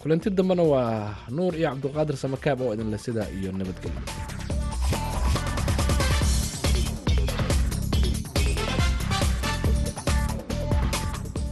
kulanti 0.00 0.28
dambena 0.30 0.62
waa 0.62 1.14
nuur 1.36 1.52
iyo 1.58 1.68
cabdulqaadir 1.72 2.16
samakaab 2.22 2.58
oo 2.64 2.72
idinle 2.74 2.98
sidaa 3.06 3.28
iyo 3.38 3.50
nabadgelyo 3.52 4.00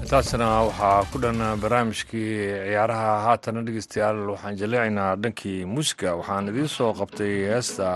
intaasna 0.08 0.48
waxaa 0.68 1.04
ku 1.12 1.16
dhan 1.22 1.40
barnaamijkii 1.62 2.32
ciyaaraha 2.68 3.10
haatana 3.26 3.60
dhegeystayaal. 3.66 4.20
Waxaan 4.32 4.56
jaleecaynaa 4.60 5.12
dhankii 5.22 5.60
muusiga. 5.74 6.14
Waxaan 6.20 6.48
idiin 6.52 6.68
soo 6.76 6.90
qabtay 7.00 7.34
heesta 7.52 7.86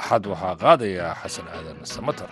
axad 0.00 0.24
waxaa 0.32 0.54
qaadaya 0.64 1.06
xasan 1.22 1.46
aadan 1.56 1.78
samatar 1.94 2.30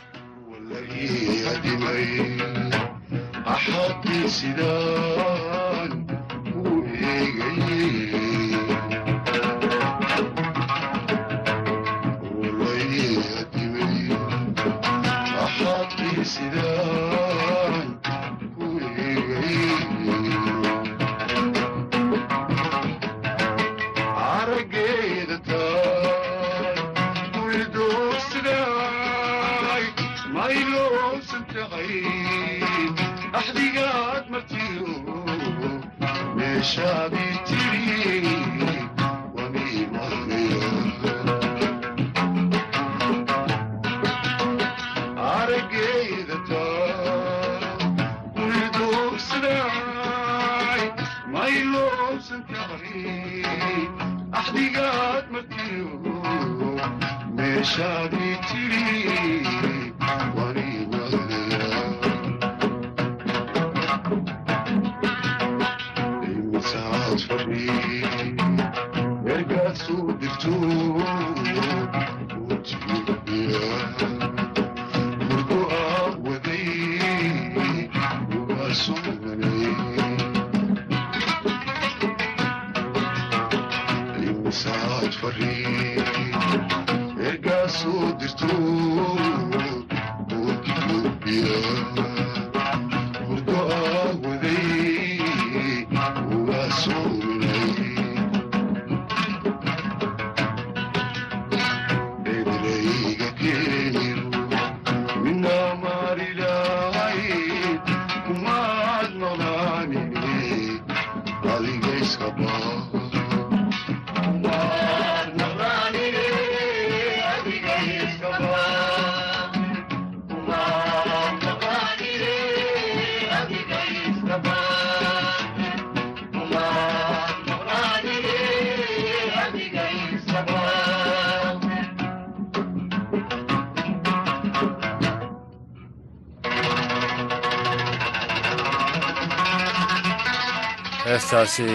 heestaasi 141.31 141.66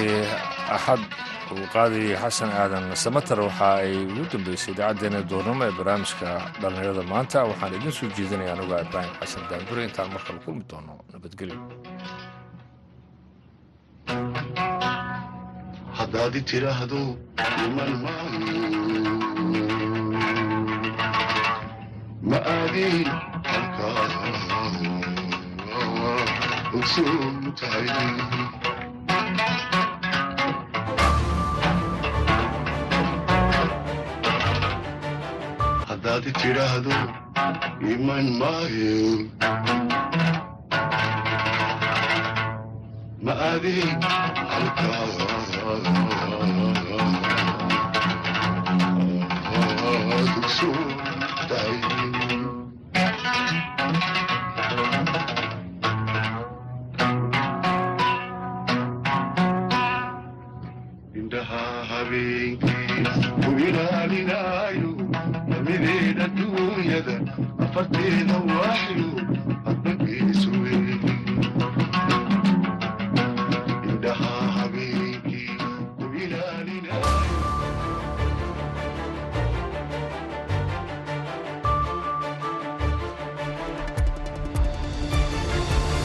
axad 0.75 0.99
uu 1.53 1.65
qaadayay 1.73 2.15
xasan 2.23 2.51
aadan 2.61 2.85
samatar. 3.03 3.39
Waxa 3.47 3.67
ay 3.83 3.93
ugu 4.11 4.23
dambeysay 4.31 4.71
idaacaddeenna 4.75 5.21
doornimo 5.31 5.63
ee 5.67 5.73
barnaamijka 5.79 6.27
dhallinyarada 6.61 7.03
maanta. 7.13 7.39
Waxaan 7.51 7.75
idiin 7.77 7.95
soo 7.97 8.09
jeedinaya 8.17 8.51
anuga 8.55 8.75
ibraahim 8.85 9.13
xasan 9.21 9.43
daangure 9.49 9.81
intaan 9.87 10.09
markale 10.15 10.39
kulmi 10.45 10.63
doono 10.69 10.93
nabadgelyo 11.13 11.59
haddaad 36.15 36.27
i 36.27 36.31
tidhaahdo 36.41 36.95
iman 37.93 38.25
maayo 38.39 38.99
ma 43.25 43.33
aadin 43.49 43.89
halkaa 44.51 46.04